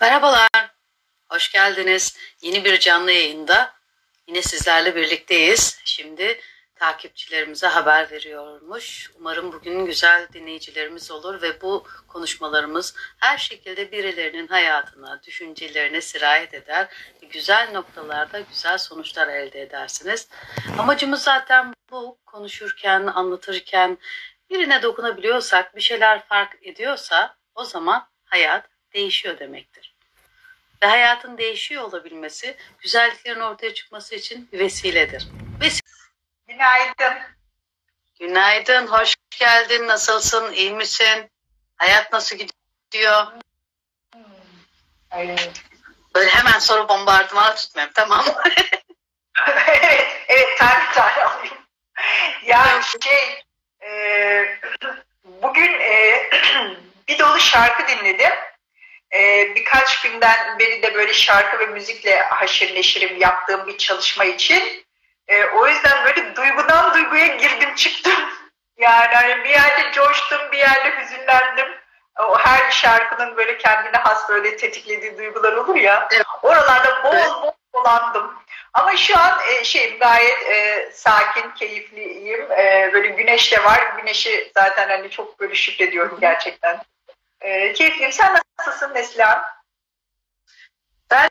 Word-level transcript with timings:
Merhabalar, 0.00 0.48
hoş 1.30 1.52
geldiniz. 1.52 2.18
Yeni 2.42 2.64
bir 2.64 2.78
canlı 2.78 3.12
yayında 3.12 3.74
yine 4.26 4.42
sizlerle 4.42 4.96
birlikteyiz. 4.96 5.80
Şimdi 5.84 6.40
takipçilerimize 6.74 7.66
haber 7.66 8.10
veriyormuş. 8.10 9.10
Umarım 9.18 9.52
bugün 9.52 9.86
güzel 9.86 10.28
dinleyicilerimiz 10.32 11.10
olur 11.10 11.42
ve 11.42 11.60
bu 11.60 11.86
konuşmalarımız 12.08 12.94
her 13.20 13.38
şekilde 13.38 13.92
birilerinin 13.92 14.46
hayatına, 14.46 15.22
düşüncelerine 15.22 16.00
sirayet 16.00 16.54
eder 16.54 16.88
ve 17.22 17.26
güzel 17.26 17.70
noktalarda 17.72 18.40
güzel 18.40 18.78
sonuçlar 18.78 19.28
elde 19.28 19.62
edersiniz. 19.62 20.28
Amacımız 20.78 21.22
zaten 21.22 21.74
bu 21.90 22.18
konuşurken, 22.26 23.06
anlatırken 23.06 23.98
birine 24.50 24.82
dokunabiliyorsak, 24.82 25.76
bir 25.76 25.80
şeyler 25.80 26.26
fark 26.26 26.56
ediyorsa 26.62 27.36
o 27.54 27.64
zaman 27.64 28.08
hayat 28.24 28.68
değişiyor 28.94 29.38
demektir. 29.38 29.87
Ve 30.82 30.86
hayatın 30.86 31.38
değişiyor 31.38 31.82
olabilmesi, 31.82 32.56
güzelliklerin 32.80 33.40
ortaya 33.40 33.74
çıkması 33.74 34.14
için 34.14 34.48
bir 34.52 34.58
vesiledir. 34.58 35.28
Vesile. 35.60 35.88
Günaydın. 36.48 37.18
Günaydın, 38.20 38.86
hoş 38.86 39.16
geldin. 39.38 39.88
Nasılsın, 39.88 40.52
iyi 40.52 40.72
misin? 40.72 41.30
Hayat 41.76 42.12
nasıl 42.12 42.36
gidiyor? 42.36 43.26
Böyle 46.14 46.30
hemen 46.30 46.58
soru 46.58 46.88
bombardımanı 46.88 47.54
tutmayayım, 47.54 47.92
tamam 47.94 48.26
mı? 48.26 48.42
evet, 49.68 50.06
evet 50.28 50.58
tane 50.58 50.92
tane 50.94 51.24
alayım. 51.24 51.54
Ya 52.46 52.80
şey, 53.02 53.42
e, 53.82 54.58
bugün 55.24 55.80
e, 55.80 56.30
bir 57.08 57.18
dolu 57.18 57.40
şarkı 57.40 57.88
dinledim. 57.88 58.32
E, 59.14 59.54
birkaç 59.54 60.02
günden 60.02 60.58
beri 60.58 60.82
de 60.82 60.94
böyle 60.94 61.12
şarkı 61.12 61.58
ve 61.58 61.66
müzikle 61.66 62.20
haşır 62.20 62.74
neşirim 62.74 63.20
yaptığım 63.20 63.66
bir 63.66 63.78
çalışma 63.78 64.24
için. 64.24 64.84
E, 65.28 65.44
o 65.44 65.66
yüzden 65.68 66.04
böyle 66.04 66.36
duygudan 66.36 66.94
duyguya 66.94 67.26
girdim 67.26 67.74
çıktım. 67.74 68.14
Yani 68.78 69.14
hani 69.14 69.44
bir 69.44 69.48
yerde 69.48 69.92
coştum, 69.92 70.38
bir 70.52 70.58
yerde 70.58 71.00
hüzünlendim. 71.00 71.66
O 72.18 72.38
her 72.38 72.70
şarkının 72.70 73.36
böyle 73.36 73.58
kendine 73.58 73.96
has 73.96 74.28
böyle 74.28 74.56
tetiklediği 74.56 75.18
duygular 75.18 75.52
olur 75.52 75.76
ya. 75.76 76.08
Evet. 76.12 76.26
Oralarda 76.42 77.04
bol 77.04 77.14
Evet. 77.14 77.28
bol 77.28 77.52
dolandım. 77.74 78.34
Ama 78.74 78.96
şu 78.96 79.18
an 79.18 79.38
e, 79.48 79.64
şey 79.64 79.98
gayet 79.98 80.46
e, 80.50 80.88
sakin, 80.94 81.50
keyifliyim. 81.50 82.52
E, 82.52 82.90
böyle 82.92 83.08
güneş 83.08 83.52
de 83.52 83.64
var. 83.64 83.92
Güneşi 83.96 84.50
zaten 84.54 84.88
hani 84.88 85.10
çok 85.10 85.40
böyle 85.40 85.54
şükrediyorum 85.54 86.18
gerçekten. 86.20 86.80
E, 87.40 87.72
keyifliyim. 87.72 88.12
Sen 88.12 88.36
nasılsın 88.58 88.94
Neslihan? 88.94 89.42
Ben 91.10 91.30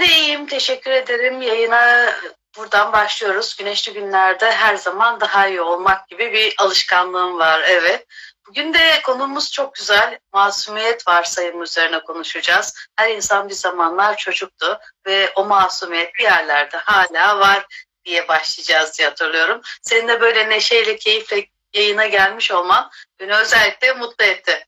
de 0.00 0.06
iyiyim, 0.06 0.46
teşekkür 0.46 0.90
ederim. 0.90 1.42
Yayına 1.42 2.12
buradan 2.56 2.92
başlıyoruz. 2.92 3.56
Güneşli 3.56 3.92
günlerde 3.92 4.52
her 4.52 4.76
zaman 4.76 5.20
daha 5.20 5.46
iyi 5.46 5.60
olmak 5.60 6.08
gibi 6.08 6.32
bir 6.32 6.54
alışkanlığım 6.58 7.38
var, 7.38 7.60
evet. 7.66 8.06
Bugün 8.48 8.74
de 8.74 9.02
konumuz 9.04 9.52
çok 9.52 9.74
güzel. 9.74 10.18
Masumiyet 10.32 11.08
varsayımı 11.08 11.64
üzerine 11.64 12.00
konuşacağız. 12.00 12.74
Her 12.96 13.10
insan 13.10 13.48
bir 13.48 13.54
zamanlar 13.54 14.16
çocuktu 14.16 14.78
ve 15.06 15.32
o 15.34 15.44
masumiyet 15.44 16.14
bir 16.14 16.22
yerlerde 16.22 16.76
hala 16.76 17.38
var 17.38 17.66
diye 18.04 18.28
başlayacağız 18.28 18.98
diye 18.98 19.08
hatırlıyorum. 19.08 19.60
Senin 19.82 20.08
de 20.08 20.20
böyle 20.20 20.48
neşeyle, 20.48 20.96
keyifle 20.96 21.46
yayına 21.72 22.06
gelmiş 22.06 22.52
olman 22.52 22.90
beni 23.20 23.34
özellikle 23.34 23.92
mutlu 23.92 24.24
etti. 24.24 24.66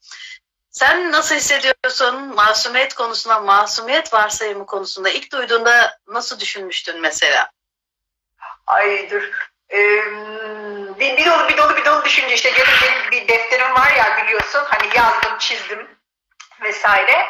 Sen 0.71 1.13
nasıl 1.13 1.35
hissediyorsun 1.35 2.35
masumiyet 2.35 2.95
konusunda, 2.95 3.41
masumiyet 3.41 4.15
varsayımı 4.15 4.67
konusunda 4.67 5.11
ilk 5.11 5.33
duyduğunda 5.33 5.99
nasıl 6.07 6.41
düşünmüştün 6.41 7.01
mesela? 7.01 7.51
Ay 8.67 9.11
dur. 9.11 9.23
Ee, 9.71 10.03
bir, 11.01 11.17
bir 11.17 11.27
dolu 11.27 11.49
bir 11.49 11.57
dolu 11.57 11.77
bir 11.77 11.85
dolu 11.85 12.05
düşünce 12.05 12.35
işte 12.35 12.53
benim, 12.57 12.67
benim 12.83 13.11
bir 13.11 13.29
defterim 13.29 13.75
var 13.75 13.93
ya 13.93 14.23
biliyorsun 14.23 14.63
hani 14.65 14.97
yazdım 14.97 15.39
çizdim 15.39 15.89
vesaire. 16.63 17.27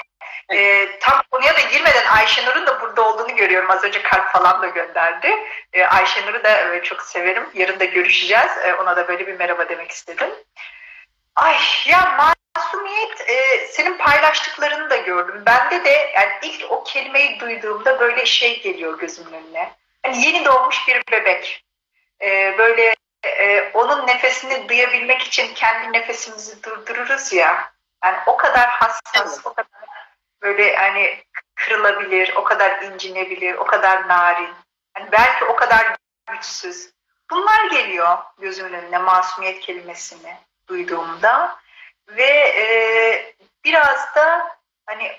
Ee, 0.53 0.99
tam 1.01 1.23
konuya 1.31 1.57
da 1.57 1.61
girmeden 1.61 2.07
Ayşenur'un 2.07 2.67
da 2.67 2.81
burada 2.81 3.09
olduğunu 3.09 3.37
görüyorum. 3.37 3.71
Az 3.71 3.85
önce 3.85 4.03
kalp 4.03 4.33
falan 4.33 4.63
da 4.63 4.67
gönderdi. 4.67 5.35
Ee, 5.73 5.85
Ayşenur'u 5.85 6.45
da 6.45 6.75
e, 6.75 6.83
çok 6.83 7.03
severim. 7.03 7.51
Yarın 7.55 7.81
da 7.81 7.85
görüşeceğiz. 7.85 8.53
Ee, 8.65 8.75
ona 8.75 8.97
da 8.97 9.09
böyle 9.09 9.27
bir 9.27 9.39
merhaba 9.39 9.69
demek 9.69 9.91
istedim. 9.91 10.29
Ay 11.37 11.57
ya 11.87 11.99
e, 12.01 12.38
senin 13.71 13.99
paylaştıklarını 13.99 14.91
da 14.91 14.97
gördüm. 14.97 15.43
Bende 15.47 15.85
de 15.85 16.13
yani 16.15 16.33
ilk 16.43 16.73
o 16.73 16.85
kelimeyi 16.85 17.41
duyduğumda 17.41 18.01
böyle 18.01 18.27
şey 18.27 18.63
geliyor 18.63 18.99
gözümün 18.99 19.33
önüne. 19.33 19.73
Hani 20.03 20.27
yeni 20.27 20.45
doğmuş 20.45 20.89
bir 20.89 21.03
bebek. 21.13 21.65
Ee, 22.23 22.55
böyle 22.59 22.95
e, 23.25 23.71
onun 23.75 24.07
nefesini 24.07 24.69
duyabilmek 24.69 25.23
için 25.23 25.55
kendi 25.55 25.93
nefesimizi 25.93 26.63
durdururuz 26.63 27.33
ya. 27.33 27.73
Yani 28.05 28.17
o 28.27 28.37
kadar 28.37 28.69
hassas, 28.69 29.47
o 29.47 29.55
kadar 29.55 29.71
böyle 30.43 30.77
hani 30.77 31.25
kırılabilir, 31.55 32.33
o 32.37 32.45
kadar 32.45 32.83
incinebilir, 32.83 33.55
o 33.55 33.65
kadar 33.65 34.09
narin. 34.09 34.55
Yani 34.99 35.13
belki 35.13 35.45
o 35.45 35.57
kadar 35.57 35.97
güçsüz. 36.31 36.91
Bunlar 37.31 37.65
geliyor 37.71 38.19
gözümün 38.39 38.73
önüne 38.73 38.99
masumiyet 38.99 39.61
kelimesini 39.61 40.37
duyduğumda 40.69 41.59
ve 42.09 42.31
e, 42.57 42.65
biraz 43.69 44.15
da 44.15 44.57
hani 44.87 45.13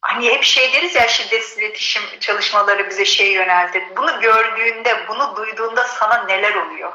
hani 0.00 0.30
hep 0.30 0.42
şey 0.44 0.72
deriz 0.72 0.94
ya 0.94 1.08
şiddetsiz 1.08 1.58
iletişim 1.58 2.02
çalışmaları 2.20 2.90
bize 2.90 3.04
şey 3.04 3.32
yöneldi. 3.32 3.88
Bunu 3.96 4.20
gördüğünde, 4.20 5.08
bunu 5.08 5.36
duyduğunda 5.36 5.84
sana 5.84 6.24
neler 6.24 6.54
oluyor? 6.54 6.92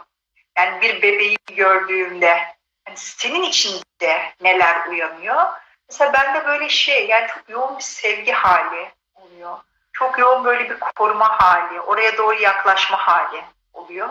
Yani 0.57 0.81
bir 0.81 1.01
bebeği 1.01 1.37
gördüğünde 1.55 2.55
hani 2.85 2.97
senin 2.97 3.41
içinde 3.41 4.33
neler 4.41 4.87
uyanıyor? 4.87 5.43
Mesela 5.89 6.13
bende 6.13 6.45
böyle 6.45 6.69
şey 6.69 7.07
yani 7.07 7.27
çok 7.27 7.49
yoğun 7.49 7.77
bir 7.77 7.83
sevgi 7.83 8.31
hali 8.31 8.91
oluyor. 9.15 9.57
Çok 9.93 10.19
yoğun 10.19 10.45
böyle 10.45 10.69
bir 10.69 10.79
koruma 10.79 11.41
hali, 11.41 11.81
oraya 11.81 12.17
doğru 12.17 12.41
yaklaşma 12.41 12.97
hali 12.97 13.43
oluyor. 13.73 14.09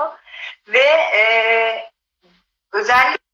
Ve 0.68 0.86
e, 1.14 1.90
özellikle 2.72 3.25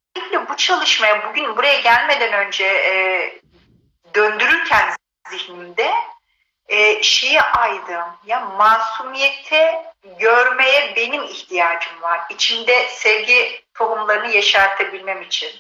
bu 0.53 0.57
çalışmaya 0.57 1.29
bugün 1.29 1.57
buraya 1.57 1.81
gelmeden 1.81 2.33
önce 2.33 2.65
e, 2.65 2.95
döndürürken 4.15 4.97
zihnimde 5.31 5.91
e, 6.69 7.03
şeye 7.03 7.43
aydım. 7.43 8.05
Ya 8.27 8.41
masumiyete 8.41 9.85
görmeye 10.19 10.97
benim 10.97 11.23
ihtiyacım 11.23 12.03
var. 12.03 12.21
İçimde 12.31 12.89
sevgi 12.89 13.65
tohumlarını 13.75 14.29
yeşertebilmem 14.29 15.23
için. 15.23 15.51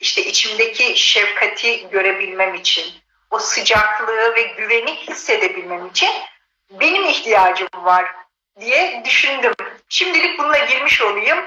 İşte 0.00 0.24
içimdeki 0.24 0.96
şefkati 0.96 1.88
görebilmem 1.88 2.54
için. 2.54 2.94
O 3.30 3.38
sıcaklığı 3.38 4.34
ve 4.34 4.42
güveni 4.42 4.96
hissedebilmem 4.96 5.86
için 5.86 6.10
benim 6.70 7.04
ihtiyacım 7.04 7.68
var 7.74 8.14
diye 8.60 9.02
düşündüm. 9.04 9.52
Şimdilik 9.88 10.38
bununla 10.38 10.58
girmiş 10.58 11.02
olayım. 11.02 11.44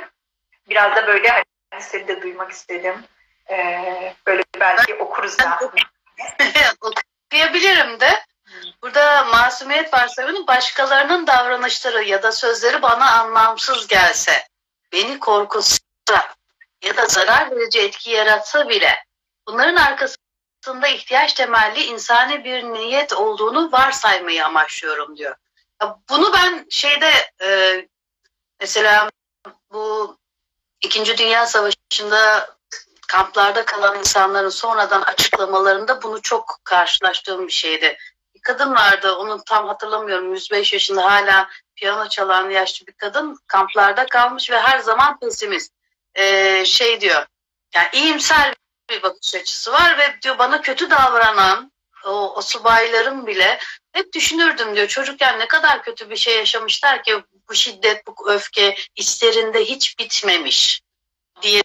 Biraz 0.69 0.95
da 0.95 1.07
böyle 1.07 1.27
hani 1.27 1.43
seni 1.81 2.07
de 2.07 2.21
duymak 2.21 2.51
istedim. 2.51 3.03
Ee, 3.49 4.13
böyle 4.27 4.43
belki 4.59 4.95
okuruz 4.95 5.39
da. 5.39 5.59
Okuyabilirim 6.81 7.99
de. 7.99 8.23
Burada 8.81 9.23
masumiyet 9.23 9.93
varsayımının 9.93 10.47
başkalarının 10.47 11.27
davranışları 11.27 12.03
ya 12.03 12.23
da 12.23 12.31
sözleri 12.31 12.81
bana 12.81 13.11
anlamsız 13.11 13.87
gelse, 13.87 14.47
beni 14.91 15.19
korkutsa 15.19 15.79
ya 16.83 16.97
da 16.97 17.05
zarar 17.05 17.51
verici 17.51 17.79
etki 17.79 18.11
yaratsa 18.11 18.69
bile 18.69 19.05
bunların 19.47 19.75
arkasında 19.75 20.87
ihtiyaç 20.87 21.33
temelli 21.33 21.83
insani 21.83 22.43
bir 22.43 22.63
niyet 22.63 23.13
olduğunu 23.13 23.71
varsaymayı 23.71 24.45
amaçlıyorum 24.45 25.17
diyor. 25.17 25.35
Bunu 26.09 26.33
ben 26.33 26.65
şeyde 26.69 27.11
e, 27.41 27.87
mesela 28.59 29.09
bu 29.71 30.18
İkinci 30.81 31.17
Dünya 31.17 31.45
Savaşı'nda 31.45 32.55
kamplarda 33.07 33.65
kalan 33.65 33.99
insanların 33.99 34.49
sonradan 34.49 35.01
açıklamalarında 35.01 36.01
bunu 36.01 36.21
çok 36.21 36.59
karşılaştığım 36.63 37.47
bir 37.47 37.51
şeydi. 37.51 37.97
Bir 38.35 38.41
kadın 38.41 38.75
vardı, 38.75 39.15
onu 39.15 39.43
tam 39.43 39.67
hatırlamıyorum, 39.67 40.33
105 40.33 40.73
yaşında 40.73 41.11
hala 41.11 41.49
piyano 41.75 42.09
çalan 42.09 42.49
yaşlı 42.49 42.87
bir 42.87 42.93
kadın 42.93 43.37
kamplarda 43.47 44.05
kalmış 44.05 44.51
ve 44.51 44.59
her 44.59 44.79
zaman 44.79 45.19
pesimist. 45.19 45.73
Ee, 46.15 46.65
şey 46.65 47.01
diyor, 47.01 47.25
yani 47.75 47.89
iyimser 47.93 48.53
bir 48.89 49.03
bakış 49.03 49.35
açısı 49.35 49.71
var 49.71 49.97
ve 49.97 50.21
diyor 50.21 50.37
bana 50.37 50.61
kötü 50.61 50.89
davranan 50.89 51.71
o, 52.05 52.35
o 52.35 52.41
subayların 52.41 53.27
bile 53.27 53.59
hep 53.91 54.13
düşünürdüm 54.13 54.75
diyor 54.75 54.87
çocukken 54.87 55.39
ne 55.39 55.47
kadar 55.47 55.83
kötü 55.83 56.09
bir 56.09 56.15
şey 56.15 56.37
yaşamışlar 56.37 57.03
ki 57.03 57.23
bu 57.49 57.55
şiddet, 57.55 58.07
bu 58.07 58.31
öfke 58.31 58.75
içlerinde 58.95 59.65
hiç 59.65 59.99
bitmemiş 59.99 60.81
diye 61.41 61.63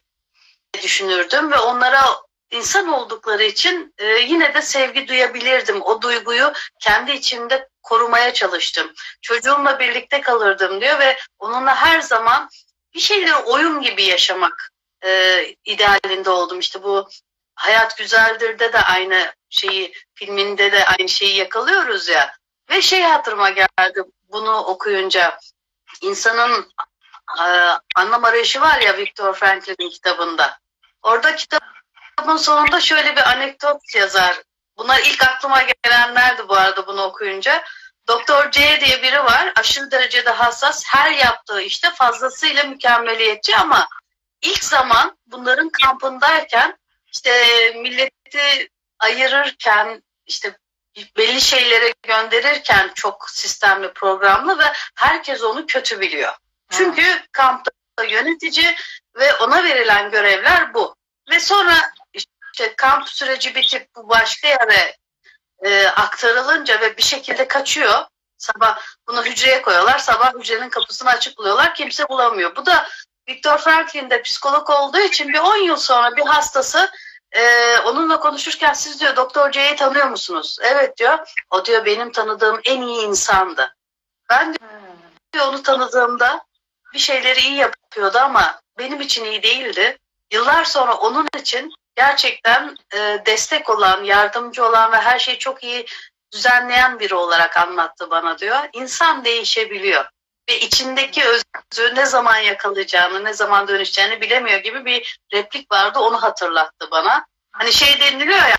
düşünürdüm 0.82 1.52
ve 1.52 1.58
onlara 1.58 2.04
insan 2.50 2.88
oldukları 2.88 3.44
için 3.44 3.94
e, 3.98 4.06
yine 4.06 4.54
de 4.54 4.62
sevgi 4.62 5.08
duyabilirdim. 5.08 5.82
O 5.82 6.02
duyguyu 6.02 6.52
kendi 6.80 7.12
içimde 7.12 7.68
korumaya 7.82 8.32
çalıştım. 8.32 8.92
Çocuğumla 9.22 9.78
birlikte 9.78 10.20
kalırdım 10.20 10.80
diyor 10.80 10.98
ve 10.98 11.18
onunla 11.38 11.76
her 11.76 12.00
zaman 12.00 12.48
bir 12.94 13.00
şeyleri 13.00 13.34
oyun 13.34 13.82
gibi 13.82 14.04
yaşamak 14.04 14.72
e, 15.04 15.42
idealinde 15.64 16.30
oldum. 16.30 16.58
İşte 16.58 16.82
bu 16.82 17.08
Hayat 17.54 17.98
Güzeldir 17.98 18.58
de 18.58 18.72
de 18.72 18.80
aynı 18.80 19.32
şeyi 19.48 19.94
filminde 20.14 20.72
de 20.72 20.86
aynı 20.86 21.08
şeyi 21.08 21.36
yakalıyoruz 21.36 22.08
ya. 22.08 22.34
Ve 22.70 22.82
şey 22.82 23.02
hatırıma 23.02 23.50
geldi 23.50 24.02
bunu 24.28 24.58
okuyunca 24.58 25.38
insanın 26.00 26.72
e, 27.40 27.44
anlam 27.96 28.24
arayışı 28.24 28.60
var 28.60 28.80
ya 28.80 28.96
Viktor 28.96 29.34
Franklin'in 29.34 29.90
kitabında. 29.90 30.58
Orada 31.02 31.36
kitabın 31.36 32.36
sonunda 32.36 32.80
şöyle 32.80 33.16
bir 33.16 33.30
anekdot 33.30 33.94
yazar. 33.94 34.42
Bunlar 34.76 35.00
ilk 35.00 35.22
aklıma 35.22 35.62
gelenlerdi 35.62 36.48
bu 36.48 36.54
arada 36.54 36.86
bunu 36.86 37.02
okuyunca. 37.02 37.64
Doktor 38.08 38.50
C 38.50 38.80
diye 38.80 39.02
biri 39.02 39.24
var. 39.24 39.52
Aşırı 39.56 39.90
derecede 39.90 40.30
hassas. 40.30 40.82
Her 40.86 41.10
yaptığı 41.10 41.60
işte 41.60 41.90
fazlasıyla 41.90 42.64
mükemmeliyetçi 42.64 43.56
ama 43.56 43.88
ilk 44.42 44.64
zaman 44.64 45.18
bunların 45.26 45.68
kampındayken 45.68 46.78
işte 47.12 47.30
milleti 47.76 48.68
ayırırken 48.98 50.02
işte 50.26 50.58
belli 51.16 51.40
şeylere 51.40 51.94
gönderirken 52.02 52.90
çok 52.94 53.30
sistemli 53.30 53.92
programlı 53.92 54.58
ve 54.58 54.72
herkes 54.94 55.42
onu 55.42 55.66
kötü 55.66 56.00
biliyor. 56.00 56.32
Çünkü 56.70 57.02
hmm. 57.02 57.20
kampta 57.32 57.72
yönetici 58.08 58.76
ve 59.16 59.34
ona 59.34 59.64
verilen 59.64 60.10
görevler 60.10 60.74
bu. 60.74 60.96
Ve 61.30 61.40
sonra 61.40 61.74
işte 62.12 62.74
kamp 62.76 63.08
süreci 63.08 63.54
bitip 63.54 63.88
bu 63.96 64.08
başka 64.08 64.48
yere 64.48 64.96
e, 65.64 65.86
aktarılınca 65.86 66.80
ve 66.80 66.96
bir 66.96 67.02
şekilde 67.02 67.48
kaçıyor. 67.48 68.06
Sabah 68.38 68.80
bunu 69.08 69.24
hücreye 69.24 69.62
koyuyorlar. 69.62 69.98
Sabah 69.98 70.34
hücrenin 70.34 70.68
kapısını 70.68 71.10
açık 71.10 71.38
buluyorlar. 71.38 71.74
Kimse 71.74 72.08
bulamıyor. 72.08 72.56
Bu 72.56 72.66
da 72.66 72.88
Viktor 73.28 73.58
Franklin'de 73.58 74.10
de 74.10 74.22
psikolog 74.22 74.70
olduğu 74.70 75.00
için 75.00 75.28
bir 75.28 75.38
10 75.38 75.56
yıl 75.56 75.76
sonra 75.76 76.16
bir 76.16 76.22
hastası 76.22 76.90
e, 77.34 77.78
onunla 77.78 78.20
konuşurken 78.20 78.72
siz 78.72 79.00
diyor 79.00 79.16
Doktor 79.16 79.50
C'yi 79.50 79.76
tanıyor 79.76 80.08
musunuz? 80.08 80.58
Evet 80.62 80.96
diyor. 80.98 81.18
O 81.50 81.64
diyor 81.64 81.84
benim 81.84 82.12
tanıdığım 82.12 82.60
en 82.64 82.82
iyi 82.82 83.06
insandı. 83.06 83.76
Ben 84.30 84.54
diyor 85.32 85.46
onu 85.46 85.62
tanıdığımda 85.62 86.44
bir 86.94 86.98
şeyleri 86.98 87.40
iyi 87.40 87.54
yapıyordu 87.54 88.18
ama 88.18 88.60
benim 88.78 89.00
için 89.00 89.24
iyi 89.24 89.42
değildi. 89.42 89.98
Yıllar 90.32 90.64
sonra 90.64 90.94
onun 90.94 91.28
için 91.38 91.72
gerçekten 91.96 92.76
e, 92.94 93.22
destek 93.26 93.70
olan, 93.70 94.04
yardımcı 94.04 94.66
olan 94.66 94.92
ve 94.92 94.96
her 94.96 95.18
şeyi 95.18 95.38
çok 95.38 95.64
iyi 95.64 95.86
düzenleyen 96.32 96.98
biri 96.98 97.14
olarak 97.14 97.56
anlattı 97.56 98.10
bana 98.10 98.38
diyor. 98.38 98.58
İnsan 98.72 99.24
değişebiliyor 99.24 100.04
ve 100.48 100.60
içindeki 100.60 101.24
özü 101.24 101.94
ne 101.94 102.06
zaman 102.06 102.36
yakalayacağını, 102.36 103.24
ne 103.24 103.32
zaman 103.32 103.68
dönüşeceğini 103.68 104.20
bilemiyor 104.20 104.58
gibi 104.58 104.84
bir 104.84 105.18
replik 105.32 105.72
vardı. 105.72 105.98
Onu 105.98 106.22
hatırlattı 106.22 106.88
bana. 106.90 107.26
Hani 107.52 107.72
şey 107.72 108.00
deniliyor 108.00 108.38
ya, 108.38 108.58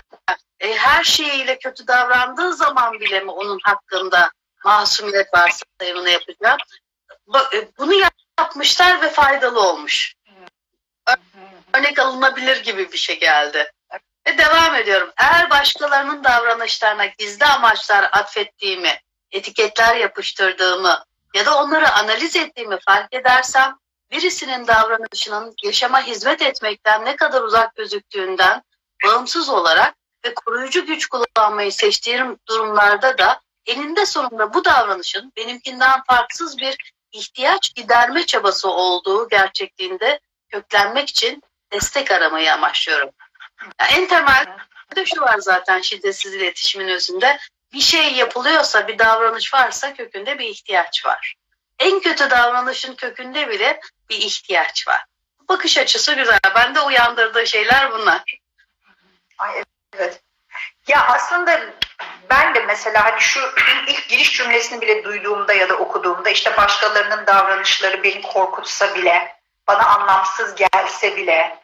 e, 0.60 0.76
her 0.76 1.04
şeyiyle 1.04 1.58
kötü 1.58 1.86
davrandığı 1.86 2.54
zaman 2.54 3.00
bile 3.00 3.20
mi 3.20 3.30
onun 3.30 3.58
hakkında 3.62 4.30
masumiyet 4.64 5.28
varsayımını 5.34 6.10
yapacak? 6.10 6.60
E, 7.52 7.68
bunu 7.78 7.94
yapmışlar 8.38 9.02
ve 9.02 9.08
faydalı 9.08 9.60
olmuş. 9.60 10.14
Örnek 11.74 11.98
alınabilir 11.98 12.62
gibi 12.62 12.92
bir 12.92 12.98
şey 12.98 13.20
geldi. 13.20 13.72
Ve 14.26 14.38
devam 14.38 14.74
ediyorum. 14.74 15.10
Eğer 15.16 15.50
başkalarının 15.50 16.24
davranışlarına 16.24 17.06
gizli 17.06 17.44
amaçlar 17.44 18.08
atfettiğimi, 18.12 19.00
etiketler 19.30 19.96
yapıştırdığımı 19.96 21.04
ya 21.36 21.46
da 21.46 21.62
onları 21.62 21.92
analiz 21.92 22.36
ettiğimi 22.36 22.78
fark 22.86 23.14
edersem 23.14 23.78
birisinin 24.10 24.66
davranışının 24.66 25.54
yaşama 25.64 26.02
hizmet 26.06 26.42
etmekten 26.42 27.04
ne 27.04 27.16
kadar 27.16 27.42
uzak 27.42 27.74
gözüktüğünden 27.74 28.62
bağımsız 29.04 29.48
olarak 29.48 29.94
ve 30.24 30.34
koruyucu 30.34 30.86
güç 30.86 31.06
kullanmayı 31.06 31.72
seçtiğim 31.72 32.38
durumlarda 32.48 33.18
da 33.18 33.40
eninde 33.66 34.06
sonunda 34.06 34.54
bu 34.54 34.64
davranışın 34.64 35.32
benimkinden 35.36 36.02
farksız 36.02 36.58
bir 36.58 36.76
ihtiyaç 37.12 37.74
giderme 37.74 38.26
çabası 38.26 38.68
olduğu 38.68 39.28
gerçekliğinde 39.28 40.20
köklenmek 40.48 41.08
için 41.08 41.42
destek 41.72 42.10
aramayı 42.10 42.52
amaçlıyorum. 42.54 43.10
Yani 43.80 43.90
en 43.92 44.08
temelde 44.08 45.06
şu 45.06 45.20
var 45.20 45.38
zaten 45.38 45.80
şiddetsiz 45.80 46.34
iletişimin 46.34 46.88
özünde. 46.88 47.38
Bir 47.76 47.80
şey 47.80 48.12
yapılıyorsa, 48.12 48.88
bir 48.88 48.98
davranış 48.98 49.54
varsa 49.54 49.94
kökünde 49.94 50.38
bir 50.38 50.44
ihtiyaç 50.44 51.06
var. 51.06 51.34
En 51.78 52.00
kötü 52.00 52.30
davranışın 52.30 52.94
kökünde 52.94 53.48
bile 53.48 53.80
bir 54.08 54.16
ihtiyaç 54.16 54.88
var. 54.88 55.04
Bakış 55.48 55.78
açısı 55.78 56.14
güzel. 56.14 56.38
Bende 56.54 56.80
uyandırdığı 56.80 57.46
şeyler 57.46 57.92
bunlar. 57.92 58.22
Ay 59.38 59.62
evet. 59.96 60.20
Ya 60.88 61.06
aslında 61.06 61.60
ben 62.30 62.54
de 62.54 62.60
mesela 62.60 63.04
hani 63.04 63.20
şu 63.20 63.40
ilk 63.86 64.08
giriş 64.08 64.36
cümlesini 64.36 64.80
bile 64.80 65.04
duyduğumda 65.04 65.52
ya 65.52 65.68
da 65.68 65.74
okuduğumda 65.74 66.30
işte 66.30 66.56
başkalarının 66.56 67.26
davranışları 67.26 68.02
beni 68.02 68.22
korkutsa 68.22 68.94
bile, 68.94 69.36
bana 69.68 69.84
anlamsız 69.86 70.54
gelse 70.54 71.16
bile 71.16 71.58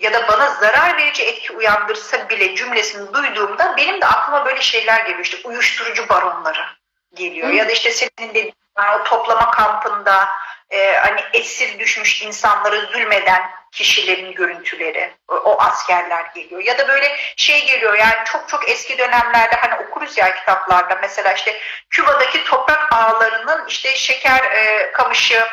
ya 0.00 0.12
da 0.12 0.28
bana 0.28 0.50
zarar 0.50 0.96
verici 0.96 1.24
etki 1.24 1.52
uyandırsa 1.52 2.28
bile 2.28 2.56
cümlesini 2.56 3.14
duyduğumda 3.14 3.76
benim 3.76 4.00
de 4.00 4.06
aklıma 4.06 4.46
böyle 4.46 4.62
şeyler 4.62 5.00
geliyor. 5.00 5.24
İşte 5.24 5.48
uyuşturucu 5.48 6.08
baronları 6.08 6.66
geliyor. 7.14 7.48
Hı. 7.48 7.52
Ya 7.52 7.68
da 7.68 7.72
işte 7.72 7.90
senin 7.90 8.30
dediğin 8.30 8.54
o 9.00 9.04
toplama 9.04 9.50
kampında 9.50 10.28
e, 10.70 10.96
hani 10.96 11.20
esir 11.32 11.78
düşmüş 11.78 12.22
insanlara 12.22 12.80
zulmeden 12.80 13.50
kişilerin 13.72 14.32
görüntüleri, 14.32 15.14
o, 15.28 15.34
o 15.34 15.60
askerler 15.60 16.26
geliyor. 16.34 16.62
Ya 16.62 16.78
da 16.78 16.88
böyle 16.88 17.16
şey 17.36 17.66
geliyor 17.66 17.98
yani 17.98 18.14
çok 18.24 18.48
çok 18.48 18.68
eski 18.68 18.98
dönemlerde 18.98 19.56
hani 19.56 19.74
okuruz 19.74 20.18
ya 20.18 20.34
kitaplarda 20.34 20.98
mesela 21.02 21.32
işte 21.32 21.60
Küba'daki 21.90 22.44
toprak 22.44 22.92
ağlarının 22.92 23.66
işte 23.66 23.94
şeker 23.94 24.44
e, 24.52 24.92
kamışı 24.92 25.46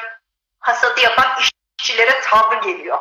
hasadı 0.59 1.01
yapan 1.01 1.39
işçilere 1.79 2.21
tavrı 2.21 2.61
geliyor. 2.61 2.97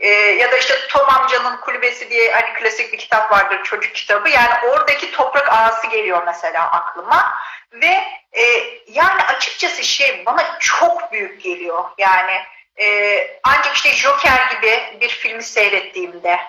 E, 0.00 0.08
ya 0.10 0.52
da 0.52 0.56
işte 0.56 0.74
Tom 0.88 1.08
amcanın 1.08 1.56
kulübesi 1.56 2.10
diye 2.10 2.32
hani 2.32 2.52
klasik 2.52 2.92
bir 2.92 2.98
kitap 2.98 3.32
vardır 3.32 3.62
çocuk 3.62 3.94
kitabı. 3.94 4.28
Yani 4.28 4.68
oradaki 4.68 5.10
toprak 5.12 5.52
ağası 5.52 5.86
geliyor 5.86 6.22
mesela 6.26 6.70
aklıma. 6.70 7.34
Ve 7.72 8.04
e, 8.32 8.42
yani 8.86 9.22
açıkçası 9.22 9.84
şey 9.84 10.26
bana 10.26 10.58
çok 10.58 11.12
büyük 11.12 11.42
geliyor. 11.42 11.84
Yani 11.98 12.40
e, 12.80 13.40
ancak 13.42 13.76
işte 13.76 13.92
Joker 13.92 14.50
gibi 14.50 14.98
bir 15.00 15.08
filmi 15.08 15.42
seyrettiğimde 15.42 16.40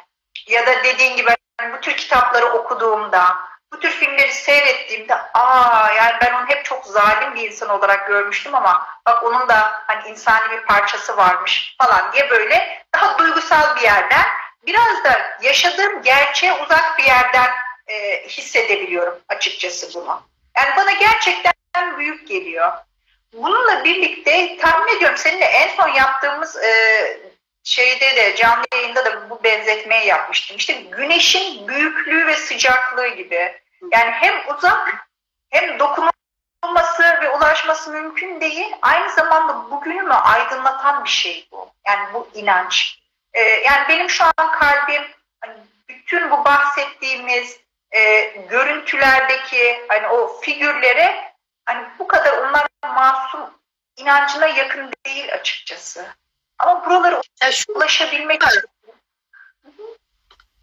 ya 0.48 0.68
da 0.68 0.84
dediğin 0.84 1.16
gibi 1.16 1.36
bu 1.74 1.82
tür 1.82 1.98
kitapları 1.98 2.46
okuduğumda, 2.46 3.36
bu 3.74 3.80
tür 3.80 3.92
filmleri 3.92 4.34
seyrettiğimde 4.34 5.16
aa 5.34 5.92
yani 5.92 6.14
ben 6.22 6.34
onu 6.34 6.48
hep 6.48 6.66
çok 6.66 6.86
zalim 6.86 7.36
bir 7.36 7.48
insan 7.48 7.70
olarak 7.70 8.08
görmüştüm 8.08 8.56
ama 8.56 8.88
bak 9.08 9.24
onun 9.24 9.48
da 9.50 9.72
hani 9.88 10.10
insani 10.10 10.52
bir 10.52 10.62
parçası 10.62 11.18
varmış 11.18 11.76
falan 11.78 12.12
diye 12.14 12.30
böyle 12.30 12.84
daha 12.96 13.18
duygusal 13.18 13.76
bir 13.76 13.82
yerden 13.82 14.26
biraz 14.66 15.04
da 15.04 15.38
yaşadığım 15.42 16.02
gerçeğe 16.02 16.54
uzak 16.54 16.98
bir 16.98 17.04
yerden 17.04 17.50
e, 17.88 18.28
hissedebiliyorum 18.28 19.20
açıkçası 19.30 20.02
bunu. 20.02 20.22
Yani 20.58 20.70
bana 20.78 20.92
gerçekten 20.92 21.54
büyük 21.98 22.28
geliyor. 22.28 22.72
Bununla 23.34 23.84
birlikte 23.84 24.58
tahmin 24.58 24.98
ediyorum 24.98 25.18
seninle 25.18 25.46
en 25.46 25.76
son 25.76 25.88
yaptığımız 25.88 26.58
e, 26.58 26.72
şeyde 27.64 28.16
de 28.16 28.36
canlı 28.36 28.66
yayında 28.74 29.06
da 29.06 29.30
bu 29.30 29.44
benzetmeyi 29.44 30.08
yapmıştım. 30.08 30.58
İşte 30.58 30.74
güneşin 30.74 31.68
büyüklüğü 31.68 32.28
ve 32.28 32.36
sıcaklığı 32.36 33.08
gibi. 33.08 33.61
Yani 33.92 34.12
hem 34.12 34.56
uzak 34.56 35.08
hem 35.50 35.80
dokunulması 35.80 37.04
ve 37.22 37.30
ulaşması 37.30 37.92
mümkün 37.92 38.42
değil. 38.42 38.76
Aynı 38.82 39.14
zamanda 39.14 39.72
bugünümü 39.72 40.14
aydınlatan 40.14 41.04
bir 41.04 41.10
şey 41.10 41.48
bu. 41.52 41.72
Yani 41.88 42.14
bu 42.14 42.30
inanç. 42.34 43.00
Ee, 43.34 43.42
yani 43.42 43.88
benim 43.90 44.10
şu 44.10 44.24
an 44.24 44.52
kalbim 44.52 45.04
hani 45.42 45.54
bütün 45.90 46.32
bu 46.32 46.46
bahsettiğimiz 46.46 47.60
e, 47.92 48.22
görüntülerdeki 48.50 49.86
hani 49.88 50.08
o 50.08 50.40
figürlere 50.42 51.34
hani 51.66 51.88
bu 52.00 52.08
kadar 52.08 52.38
onlar 52.38 52.68
masum 52.84 53.50
inancına 53.98 54.48
yakın 54.48 54.94
değil 55.06 55.34
açıkçası. 55.34 56.06
Ama 56.60 56.86
buraları 56.86 57.22
yani 57.42 57.54
şu, 57.54 57.74
ulaşabilmek 57.74 58.44
için 58.44 58.62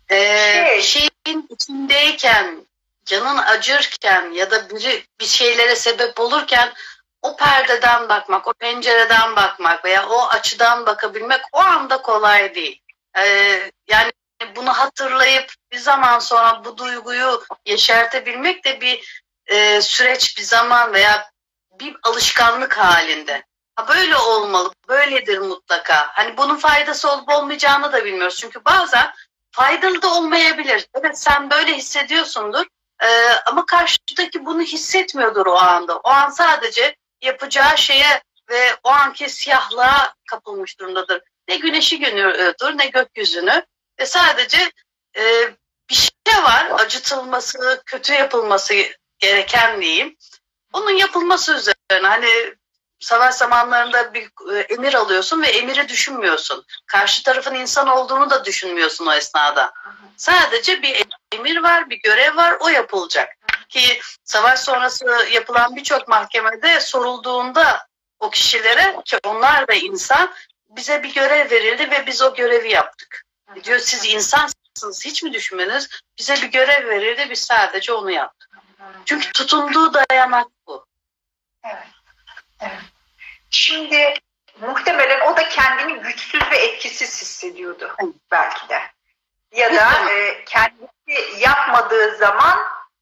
ee, 0.09 0.81
şey, 0.83 0.83
şeyin 0.83 1.47
içindeyken 1.51 2.67
canın 3.09 3.37
acırken 3.37 4.31
ya 4.31 4.51
da 4.51 4.71
biri 4.71 5.05
bir 5.21 5.27
şeylere 5.27 5.77
sebep 5.77 6.21
olurken 6.21 6.73
o 7.23 7.37
perdeden 7.37 8.09
bakmak, 8.09 8.49
o 8.49 8.53
pencereden 8.53 9.37
bakmak 9.37 9.85
veya 9.85 10.09
o 10.09 10.29
açıdan 10.29 10.87
bakabilmek 10.87 11.41
o 11.53 11.59
anda 11.59 12.03
kolay 12.03 12.55
değil. 12.55 12.83
Ee, 13.19 13.71
yani 13.89 14.13
bunu 14.57 14.73
hatırlayıp 14.73 15.53
bir 15.73 15.79
zaman 15.79 16.19
sonra 16.19 16.65
bu 16.65 16.79
duyguyu 16.79 17.43
yeşertebilmek 17.67 18.65
de 18.65 18.81
bir 18.81 19.23
e, 19.47 19.81
süreç, 19.83 20.39
bir 20.39 20.43
zaman 20.43 20.93
veya 20.93 21.31
bir 21.81 21.97
alışkanlık 22.03 22.79
halinde. 22.79 23.45
Ha 23.77 23.89
böyle 23.89 24.17
olmalı, 24.17 24.73
böyledir 24.89 25.39
mutlaka. 25.39 26.09
Hani 26.13 26.37
bunun 26.37 26.57
faydası 26.57 27.13
olup 27.13 27.29
olmayacağını 27.29 27.93
da 27.93 28.05
bilmiyoruz. 28.05 28.37
Çünkü 28.37 28.65
bazen 28.65 29.15
faydalı 29.51 30.03
da 30.03 30.15
olmayabilir. 30.15 30.89
Evet 30.95 31.19
sen 31.19 31.51
böyle 31.51 31.77
hissediyorsundur 31.77 32.67
ee, 33.03 33.33
ama 33.47 33.67
karşıdaki 33.67 34.47
bunu 34.47 34.63
hissetmiyordur 34.63 35.47
o 35.47 35.57
anda. 35.57 35.97
O 35.97 36.09
an 36.09 36.31
sadece 36.31 36.97
yapacağı 37.23 37.79
şeye 37.79 38.23
ve 38.51 38.77
o 38.85 38.89
anki 38.89 39.31
siyahlığa 39.31 40.15
kapılmış 40.31 40.79
durumdadır. 40.81 41.23
Ne 41.49 41.57
güneşi 41.57 42.01
görüyordur 42.01 42.79
ne 42.79 42.87
gökyüzünü 42.87 43.63
ve 44.01 44.07
sadece 44.07 44.73
e, 45.17 45.23
bir 45.91 45.95
şey 45.95 46.43
var 46.43 46.71
acıtılması, 46.71 47.83
kötü 47.87 48.13
yapılması 48.13 48.75
gereken 49.19 49.81
diyeyim. 49.81 50.17
Onun 50.73 50.91
yapılması 50.91 51.55
üzerine 51.55 52.09
hani 52.09 52.55
savaş 53.01 53.35
zamanlarında 53.35 54.15
bir 54.15 54.29
e, 54.55 54.59
emir 54.59 54.95
alıyorsun 54.95 55.43
ve 55.43 55.47
emiri 55.47 55.89
düşünmüyorsun. 55.89 56.65
Karşı 56.87 57.23
tarafın 57.23 57.55
insan 57.55 57.89
olduğunu 57.89 58.31
da 58.31 58.45
düşünmüyorsun 58.45 59.07
o 59.07 59.13
esnada. 59.13 59.73
Sadece 60.17 60.83
bir 60.83 61.07
emir 61.33 61.57
var, 61.57 61.91
bir 61.91 62.01
görev 62.03 62.37
var, 62.37 62.57
o 62.61 62.69
yapılacak. 62.69 63.29
Ki 63.69 64.01
savaş 64.25 64.61
sonrası 64.61 65.05
yapılan 65.33 65.77
birçok 65.77 66.09
mahkemede 66.09 66.81
sorulduğunda 66.81 67.87
o 68.21 68.31
kişilere 68.31 68.97
ki 69.05 69.19
onlar 69.27 69.69
da 69.69 69.75
insan 69.75 70.35
bize 70.69 71.03
bir 71.03 71.15
görev 71.15 71.51
verildi 71.51 71.91
ve 71.91 72.07
biz 72.07 72.23
o 72.23 72.35
görevi 72.35 72.73
yaptık. 72.73 73.25
Diyor 73.65 73.79
siz 73.79 74.05
insansınız 74.05 75.05
hiç 75.05 75.23
mi 75.23 75.33
düşünmeniz? 75.33 75.89
Bize 76.19 76.35
bir 76.35 76.47
görev 76.47 76.89
verildi 76.89 77.31
biz 77.31 77.39
sadece 77.39 77.93
onu 77.93 78.11
yaptık. 78.11 78.51
Çünkü 79.05 79.33
tutunduğu 79.33 79.93
dayanak 79.95 80.47
bu. 80.67 80.87
Evet. 81.65 81.98
Evet. 82.61 82.81
Şimdi 83.51 84.15
muhtemelen 84.61 85.21
o 85.21 85.37
da 85.37 85.49
kendini 85.49 86.01
güçsüz 86.01 86.51
ve 86.51 86.57
etkisiz 86.57 87.23
hissediyordu 87.23 87.97
belki 88.31 88.69
de. 88.69 88.81
Ya 89.53 89.75
da 89.75 90.11
e, 90.11 90.45
kendisi 90.45 91.39
yapmadığı 91.39 92.17
zaman 92.17 92.59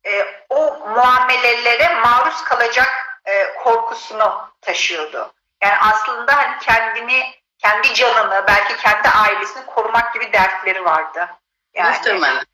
e, 0.06 0.26
o 0.48 0.78
muamelelere 0.78 1.94
maruz 1.94 2.44
kalacak 2.44 3.20
e, 3.24 3.54
korkusunu 3.54 4.50
taşıyordu. 4.60 5.32
Yani 5.62 5.76
aslında 5.80 6.36
hani 6.36 6.58
kendini, 6.58 7.34
kendi 7.58 7.94
canını, 7.94 8.44
belki 8.48 8.76
kendi 8.76 9.08
ailesini 9.08 9.66
korumak 9.66 10.14
gibi 10.14 10.32
dertleri 10.32 10.84
vardı. 10.84 11.28
Yani. 11.74 11.96
Muhtemelen. 11.96 12.44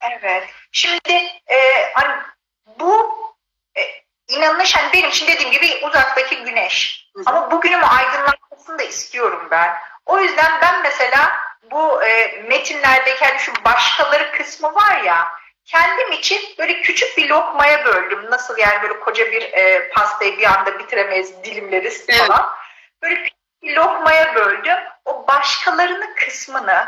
Evet. 0.00 0.48
Şimdi 0.72 1.14
e, 1.46 1.90
hani 1.94 2.22
bu 2.66 3.14
e, 3.76 4.03
inanış 4.28 4.76
hani 4.76 4.92
benim 4.92 5.08
için 5.08 5.26
dediğim 5.26 5.50
gibi 5.50 5.86
uzaktaki 5.86 6.44
güneş. 6.44 7.08
Hı. 7.16 7.22
Ama 7.26 7.50
bugünümü 7.50 7.84
aydınlatmasını 7.84 8.78
da 8.78 8.82
istiyorum 8.82 9.48
ben. 9.50 9.74
O 10.06 10.20
yüzden 10.20 10.60
ben 10.62 10.82
mesela 10.82 11.32
bu 11.70 12.02
e, 12.04 12.42
metinlerdeki 12.48 13.24
hani 13.24 13.38
şu 13.38 13.52
başkaları 13.64 14.32
kısmı 14.32 14.74
var 14.74 15.00
ya 15.02 15.28
kendim 15.64 16.12
için 16.12 16.40
böyle 16.58 16.80
küçük 16.80 17.18
bir 17.18 17.28
lokmaya 17.28 17.84
böldüm. 17.84 18.30
Nasıl 18.30 18.58
yani 18.58 18.82
böyle 18.82 19.00
koca 19.00 19.32
bir 19.32 19.42
e, 19.42 19.88
pastayı 19.88 20.38
bir 20.38 20.44
anda 20.44 20.78
bitiremeyiz, 20.78 21.44
dilimleriz 21.44 22.06
falan. 22.06 22.40
Evet. 22.40 23.02
Böyle 23.02 23.22
küçük 23.22 23.62
bir 23.62 23.76
lokmaya 23.76 24.34
böldüm. 24.34 24.78
O 25.04 25.26
başkalarının 25.28 26.14
kısmını 26.14 26.86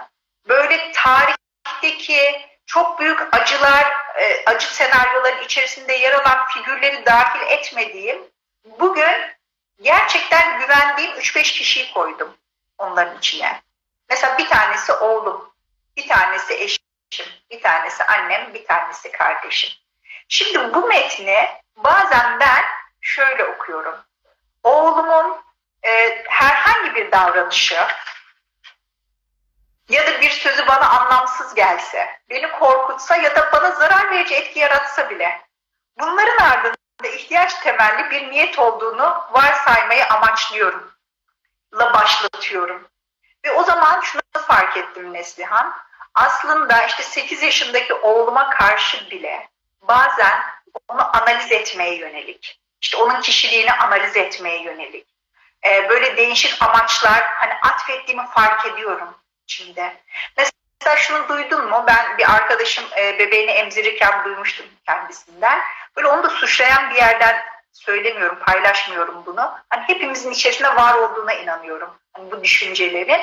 böyle 0.49 0.93
tarihteki 0.93 2.47
çok 2.67 3.01
büyük 3.01 3.35
acılar, 3.35 3.93
e, 4.17 4.45
acı 4.47 4.75
senaryoların 4.75 5.45
içerisinde 5.45 5.93
yer 5.93 6.13
alan 6.13 6.47
figürleri 6.47 7.07
dahil 7.07 7.51
etmediğim, 7.51 8.23
bugün 8.65 9.37
gerçekten 9.83 10.61
güvendiğim 10.61 11.13
3-5 11.13 11.43
kişiyi 11.43 11.93
koydum 11.93 12.37
onların 12.79 13.19
içine. 13.19 13.63
Mesela 14.11 14.39
bir 14.39 14.49
tanesi 14.49 14.93
oğlum, 14.93 15.53
bir 15.97 16.09
tanesi 16.09 16.55
eşim, 16.55 17.27
bir 17.51 17.63
tanesi 17.63 18.05
annem, 18.05 18.55
bir 18.55 18.67
tanesi 18.67 19.13
kardeşim. 19.13 19.71
Şimdi 20.29 20.75
bu 20.75 20.87
metni 20.87 21.49
bazen 21.77 22.41
ben 22.41 22.65
şöyle 23.01 23.45
okuyorum. 23.45 23.95
Oğlumun 24.63 25.41
e, 25.83 26.25
herhangi 26.29 26.95
bir 26.95 27.13
davranışı 27.13 27.87
ya 29.89 30.07
da 30.07 30.21
bir 30.21 30.31
sözü 30.31 30.67
bana 30.67 30.89
anlamsız 30.91 31.55
gelse, 31.55 32.21
beni 32.31 32.51
korkutsa 32.51 33.17
ya 33.17 33.37
da 33.37 33.53
bana 33.53 33.71
zarar 33.71 34.11
verici 34.11 34.35
etki 34.35 34.59
yaratsa 34.59 35.11
bile 35.11 35.41
bunların 35.99 36.45
ardında 36.45 36.77
ihtiyaç 37.05 37.55
temelli 37.55 38.11
bir 38.11 38.31
niyet 38.31 38.59
olduğunu 38.59 39.25
varsaymayı 39.31 40.07
amaçlıyorum. 40.07 40.93
La 41.75 41.95
başlatıyorum. 41.95 42.89
Ve 43.45 43.53
o 43.53 43.65
zaman 43.65 44.01
şunu 44.01 44.23
fark 44.47 44.77
ettim 44.77 45.13
Neslihan. 45.13 45.75
Aslında 46.15 46.87
işte 46.87 47.03
8 47.03 47.43
yaşındaki 47.43 47.95
oğluma 47.95 48.51
karşı 48.51 49.11
bile 49.11 49.49
bazen 49.83 50.43
onu 50.89 51.17
analiz 51.17 51.53
etmeye 51.53 51.95
yönelik, 51.95 52.61
işte 52.81 52.97
onun 52.97 53.21
kişiliğini 53.21 53.73
analiz 53.73 54.17
etmeye 54.17 54.63
yönelik, 54.63 55.07
e, 55.65 55.89
böyle 55.89 56.17
değişik 56.17 56.63
amaçlar 56.63 57.23
hani 57.23 57.55
atfettiğimi 57.63 58.27
fark 58.27 58.67
ediyorum 58.67 59.15
içinde. 59.47 59.97
Mesela 60.37 60.97
şunu 60.97 61.29
duydun 61.29 61.69
mu? 61.69 61.85
Ben 61.89 62.19
bir 62.19 62.35
arkadaşım 62.35 62.85
e, 62.99 63.19
bebeğini 63.19 63.51
emzirirken 63.51 64.25
duymuştum 64.25 64.67
kendisinden. 64.87 65.61
Böyle 65.97 66.09
onu 66.09 66.23
da 66.23 66.29
suçlayan 66.29 66.91
bir 66.91 66.95
yerden 66.95 67.45
söylemiyorum, 67.73 68.39
paylaşmıyorum 68.39 69.27
bunu. 69.27 69.55
Hani 69.71 69.83
hepimizin 69.87 70.31
içerisinde 70.31 70.77
var 70.77 70.95
olduğuna 70.95 71.33
inanıyorum. 71.33 71.91
Hani 72.13 72.31
bu 72.31 72.45
düşüncelerin. 72.45 73.21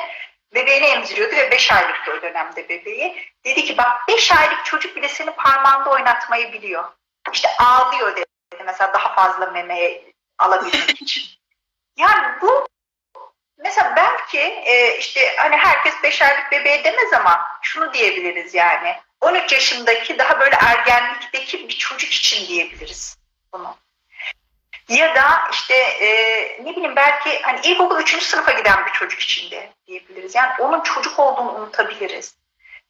Bebeğini 0.54 0.86
emziriyordu 0.86 1.36
ve 1.36 1.50
5 1.50 1.72
aylıktı 1.72 2.12
o 2.18 2.22
dönemde 2.22 2.68
bebeği. 2.68 3.32
Dedi 3.44 3.64
ki 3.64 3.78
bak 3.78 4.08
5 4.08 4.32
aylık 4.32 4.64
çocuk 4.64 4.96
bile 4.96 5.08
seni 5.08 5.30
parmağında 5.30 5.90
oynatmayı 5.90 6.52
biliyor. 6.52 6.84
İşte 7.32 7.48
ağlıyor 7.58 8.16
dedi. 8.16 8.24
Mesela 8.64 8.92
daha 8.92 9.14
fazla 9.14 9.46
memeye 9.46 10.12
alabilmek 10.38 11.02
için. 11.02 11.24
Yani 11.96 12.40
bu 12.40 12.66
mesela 13.58 13.92
belki 13.96 14.38
e, 14.40 14.98
işte 14.98 15.36
hani 15.36 15.56
herkes 15.56 15.94
5 16.02 16.22
aylık 16.22 16.52
bebeğe 16.52 16.84
demez 16.84 17.12
ama 17.12 17.48
şunu 17.62 17.92
diyebiliriz 17.92 18.54
yani. 18.54 18.96
13 19.20 19.52
yaşındaki 19.52 20.18
daha 20.18 20.40
böyle 20.40 20.56
ergenlikteki 20.56 21.68
bir 21.68 21.78
çocuk 21.78 22.12
için 22.12 22.48
diyebiliriz 22.48 23.18
bunu. 23.52 23.76
Ya 24.88 25.14
da 25.14 25.48
işte 25.52 25.74
e, 25.74 26.08
ne 26.64 26.70
bileyim 26.76 26.96
belki 26.96 27.42
hani 27.42 27.60
ilkokul 27.60 28.00
3. 28.00 28.22
sınıfa 28.22 28.52
giden 28.52 28.86
bir 28.86 28.92
çocuk 28.92 29.20
için 29.20 29.50
de 29.50 29.72
diyebiliriz. 29.86 30.34
Yani 30.34 30.52
onun 30.58 30.80
çocuk 30.80 31.18
olduğunu 31.18 31.52
unutabiliriz. 31.52 32.36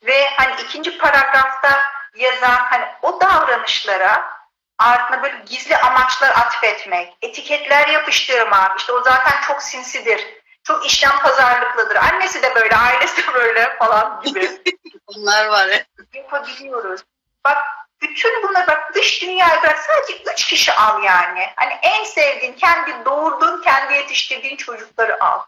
Ve 0.03 0.31
hani 0.37 0.63
ikinci 0.63 0.99
paragrafta 0.99 1.85
yazan 2.15 2.67
hani 2.71 2.85
o 3.03 3.21
davranışlara 3.21 4.35
ardına 4.79 5.23
böyle 5.23 5.37
gizli 5.47 5.77
amaçlar 5.77 6.31
atfetmek, 6.31 7.17
etiketler 7.23 7.89
yapıştırmak, 7.89 8.79
işte 8.79 8.93
o 8.93 9.03
zaten 9.03 9.41
çok 9.47 9.63
sinsidir, 9.63 10.27
çok 10.65 10.87
işlem 10.87 11.19
pazarlıklıdır. 11.19 11.97
Annesi 11.97 12.43
de 12.43 12.55
böyle, 12.55 12.77
ailesi 12.77 13.23
de 13.23 13.35
böyle 13.35 13.77
falan 13.77 14.23
gibi. 14.25 14.63
Bunlar 15.09 15.47
var 15.47 15.69
ya. 15.69 15.85
Yapabiliyoruz. 16.15 17.01
Bak 17.45 17.59
bütün 18.03 18.43
bunlar 18.43 18.67
bak 18.67 18.95
dış 18.95 19.23
dünyayı 19.23 19.63
bırak 19.63 19.79
sadece 19.79 20.23
üç 20.33 20.45
kişi 20.47 20.73
al 20.73 21.03
yani. 21.03 21.49
Hani 21.57 21.73
en 21.83 22.05
sevdiğin, 22.05 22.53
kendi 22.53 23.05
doğurduğun, 23.05 23.63
kendi 23.63 23.95
yetiştirdiğin 23.95 24.57
çocukları 24.57 25.25
al. 25.25 25.41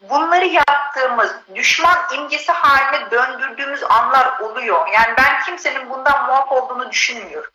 Bunları 0.00 0.46
yaptığımız, 0.46 1.34
düşman 1.54 1.98
imgesi 2.14 2.52
haline 2.52 3.10
döndürdüğümüz 3.10 3.82
anlar 3.82 4.38
oluyor. 4.38 4.88
Yani 4.88 5.14
ben 5.18 5.42
kimsenin 5.42 5.90
bundan 5.90 6.26
muaf 6.26 6.52
olduğunu 6.52 6.90
düşünmüyorum. 6.90 7.50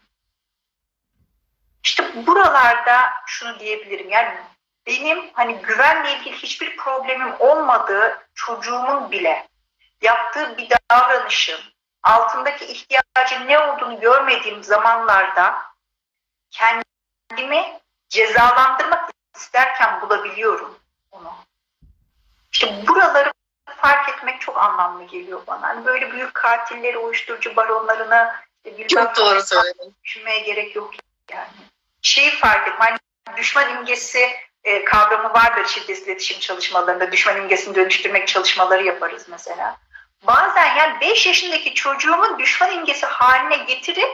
İşte 1.84 2.26
buralarda 2.28 3.14
şunu 3.26 3.60
diyebilirim. 3.60 4.10
Yani 4.10 4.38
benim 4.88 5.30
hani 5.34 5.56
güvenle 5.56 6.18
ilgili 6.18 6.36
hiçbir 6.36 6.78
problemim 6.78 7.34
olmadığı 7.40 8.28
çocuğumun 8.36 9.12
bile 9.12 9.48
yaptığı 10.02 10.58
bir 10.58 10.70
davranışın 10.92 11.60
altındaki 12.04 12.66
ihtiyacın 12.66 13.48
ne 13.48 13.60
olduğunu 13.60 14.00
görmediğim 14.00 14.64
zamanlarda 14.64 15.62
kendimi 16.52 17.80
cezalandırmak 18.10 19.10
isterken 19.36 20.02
bulabiliyorum 20.02 20.80
onu. 21.12 21.34
İşte 22.52 22.88
buraları 22.88 23.32
fark 23.66 24.10
etmek 24.10 24.42
çok 24.42 24.58
anlamlı 24.58 25.04
geliyor 25.04 25.42
bana. 25.48 25.68
Hani 25.68 25.86
böyle 25.86 26.12
büyük 26.12 26.34
katilleri, 26.34 26.98
uyuşturucu 26.98 27.56
baronlarını 27.56 28.34
işte 28.66 28.88
çok 28.88 29.18
doğru 29.18 29.42
söyledin. 29.42 29.96
Düşünmeye 30.04 30.40
gerek 30.40 30.76
yok 30.76 30.94
yani. 31.32 31.48
Şeyi 32.02 32.32
fark 32.32 32.68
etmek, 32.68 32.82
hani 32.82 33.38
düşman 33.38 33.70
imgesi 33.70 34.47
e, 34.68 34.84
kavramı 34.84 35.34
vardır 35.34 35.66
şiddet 35.66 36.08
iletişim 36.08 36.40
çalışmalarında. 36.40 37.12
Düşman 37.12 37.38
imgesini 37.38 37.76
dönüştürmek 37.76 38.28
çalışmaları 38.28 38.84
yaparız 38.84 39.26
mesela. 39.30 39.78
bazen 40.24 40.76
yani 40.76 41.02
5 41.02 41.28
yaşındaki 41.28 41.74
çocuğumun 41.74 42.40
düşman 42.40 42.72
imgesi 42.72 43.06
haline 43.06 43.58
getirip 43.58 44.10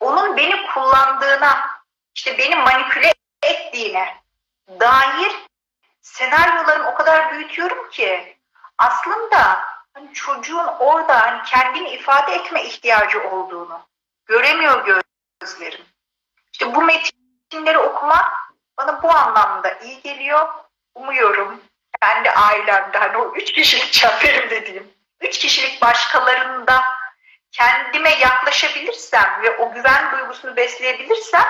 onun 0.00 0.36
beni 0.36 0.66
kullandığına, 0.66 1.70
işte 2.14 2.38
beni 2.38 2.54
manipüle 2.54 3.12
ettiğine 3.42 4.16
dair 4.80 5.32
senaryolarımı 6.00 6.88
o 6.88 6.94
kadar 6.94 7.32
büyütüyorum 7.32 7.90
ki 7.90 8.36
aslında 8.78 9.64
hani 9.94 10.12
çocuğun 10.12 10.66
orada 10.66 11.20
hani 11.20 11.42
kendini 11.42 11.90
ifade 11.90 12.32
etme 12.32 12.64
ihtiyacı 12.64 13.30
olduğunu 13.30 13.80
göremiyor 14.26 15.02
gözlerim. 15.40 15.84
İşte 16.52 16.74
bu 16.74 16.82
metinleri 16.82 17.78
okumak 17.78 18.47
bana 18.78 19.02
bu 19.02 19.10
anlamda 19.10 19.78
iyi 19.78 20.02
geliyor. 20.02 20.48
Umuyorum 20.94 21.60
kendi 22.02 22.30
ailemde 22.30 22.98
hani 22.98 23.16
o 23.16 23.34
üç 23.34 23.52
kişilik 23.52 23.92
çemberim 23.92 24.50
dediğim 24.50 24.92
üç 25.20 25.38
kişilik 25.38 25.82
başkalarında 25.82 26.84
kendime 27.52 28.10
yaklaşabilirsem 28.10 29.40
ve 29.42 29.56
o 29.56 29.72
güven 29.72 30.12
duygusunu 30.12 30.56
besleyebilirsem 30.56 31.46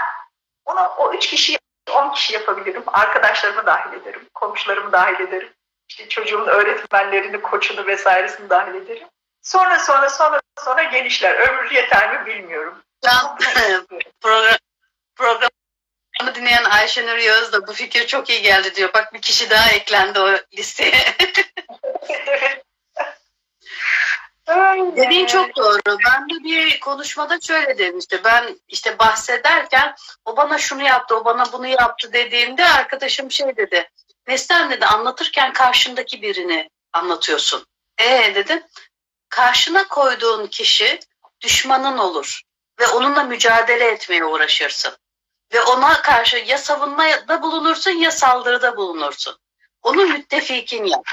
onu 0.65 0.81
o 0.99 1.13
üç 1.15 1.27
kişi 1.27 1.59
on 1.93 2.13
kişi 2.13 2.35
yapabilirim. 2.35 2.83
Arkadaşlarımı 2.87 3.67
dahil 3.67 3.93
ederim, 3.93 4.29
komşularımı 4.35 4.93
dahil 4.93 5.21
ederim. 5.21 5.53
İşte 5.89 6.09
çocuğumun 6.09 6.47
öğretmenlerini, 6.47 7.43
koçunu 7.43 7.87
vesairesini 7.87 8.51
dahil 8.51 8.75
ederim. 8.75 9.09
Sonra 9.43 9.79
sonra 9.79 10.11
sonra 10.11 10.41
sonra 10.65 10.83
genişler. 10.83 11.35
Ömür 11.35 11.71
yeter 11.71 12.13
mi 12.13 12.27
bilmiyorum. 12.27 12.83
Can, 13.05 13.39
program, 15.17 15.51
programı 16.19 16.35
dinleyen 16.35 16.65
Ayşenur 16.65 17.17
Yağız 17.17 17.53
da 17.53 17.67
bu 17.67 17.73
fikir 17.73 18.07
çok 18.07 18.31
iyi 18.31 18.43
geldi 18.43 18.75
diyor. 18.75 18.91
Bak 18.95 19.15
bir 19.15 19.21
kişi 19.21 19.51
daha 19.51 19.71
eklendi 19.71 20.21
o 20.21 20.29
listeye. 20.57 21.17
Dediğin 24.97 25.27
çok 25.27 25.57
doğru. 25.57 25.79
Ben 25.87 26.29
de 26.29 26.45
bir 26.45 26.81
konuşmada 26.81 27.41
şöyle 27.41 27.79
demişti. 27.79 28.21
Ben 28.25 28.59
işte 28.69 28.99
bahsederken 28.99 29.95
o 30.25 30.37
bana 30.37 30.59
şunu 30.59 30.83
yaptı, 30.83 31.17
o 31.17 31.25
bana 31.25 31.53
bunu 31.53 31.67
yaptı 31.67 32.13
dediğimde 32.13 32.65
arkadaşım 32.65 33.31
şey 33.31 33.57
dedi. 33.57 33.91
Neslihan 34.27 34.71
dedi 34.71 34.87
anlatırken 34.87 35.53
karşındaki 35.53 36.23
birini 36.23 36.71
anlatıyorsun. 36.93 37.67
Ee 37.99 38.35
dedim. 38.35 38.63
Karşına 39.29 39.89
koyduğun 39.89 40.47
kişi 40.47 41.01
düşmanın 41.41 41.99
olur 41.99 42.43
ve 42.81 42.87
onunla 42.87 43.25
mücadele 43.25 43.85
etmeye 43.85 44.25
uğraşırsın. 44.25 44.97
Ve 45.53 45.63
ona 45.63 46.03
karşı 46.03 46.37
ya 46.37 46.59
savunmada 46.59 47.43
bulunursun 47.43 47.91
ya 47.91 48.11
saldırıda 48.11 48.77
bulunursun. 48.77 49.39
Onu 49.83 50.05
müttefikin 50.07 50.85
yap. 50.85 51.07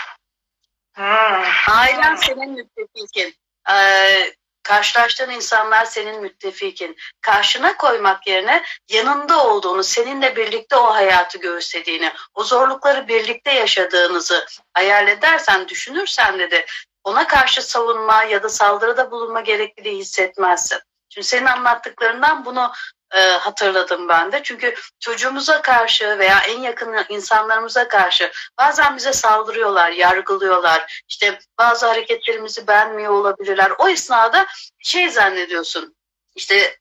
Hmm. 0.94 1.44
Ailen 1.68 2.16
senin 2.16 2.52
müttefikin. 2.52 3.36
Ee, 3.72 4.34
karşılaştığın 4.64 5.30
insanlar 5.30 5.86
senin 5.86 6.22
müttefikin. 6.22 6.98
Karşına 7.22 7.78
koymak 7.78 8.28
yerine 8.28 8.64
yanında 8.90 9.48
olduğunu, 9.48 9.84
seninle 9.84 10.36
birlikte 10.36 10.76
o 10.76 10.94
hayatı 10.94 11.38
göğüslediğini, 11.38 12.12
o 12.34 12.44
zorlukları 12.44 13.08
birlikte 13.08 13.52
yaşadığınızı 13.52 14.46
hayal 14.74 15.08
edersen, 15.08 15.68
düşünürsen 15.68 16.40
de 16.40 16.52
de 16.52 16.66
ona 17.04 17.28
karşı 17.28 17.62
savunma 17.62 18.24
ya 18.24 18.44
da 18.44 18.50
saldırıda 18.50 19.12
bulunma 19.12 19.42
gerekliliği 19.42 19.98
hissetmezsin. 19.98 20.80
Çünkü 21.16 21.28
senin 21.28 21.46
anlattıklarından 21.46 22.46
bunu 22.46 22.72
e, 23.14 23.20
hatırladım 23.20 24.10
ben 24.10 24.32
de. 24.32 24.44
Çünkü 24.44 24.76
çocuğumuza 25.00 25.62
karşı 25.62 26.20
veya 26.20 26.40
en 26.40 26.60
yakın 26.60 27.06
insanlarımıza 27.10 27.88
karşı 27.88 28.32
bazen 28.60 28.98
bize 28.98 29.14
saldırıyorlar, 29.14 29.92
yargılıyorlar. 29.92 31.04
İşte 31.08 31.40
bazı 31.60 31.86
hareketlerimizi 31.86 32.68
beğenmiyor 32.68 33.12
olabilirler. 33.12 33.72
O 33.78 33.90
esnada 33.90 34.48
şey 34.80 35.10
zannediyorsun. 35.10 35.96
İşte 36.36 36.78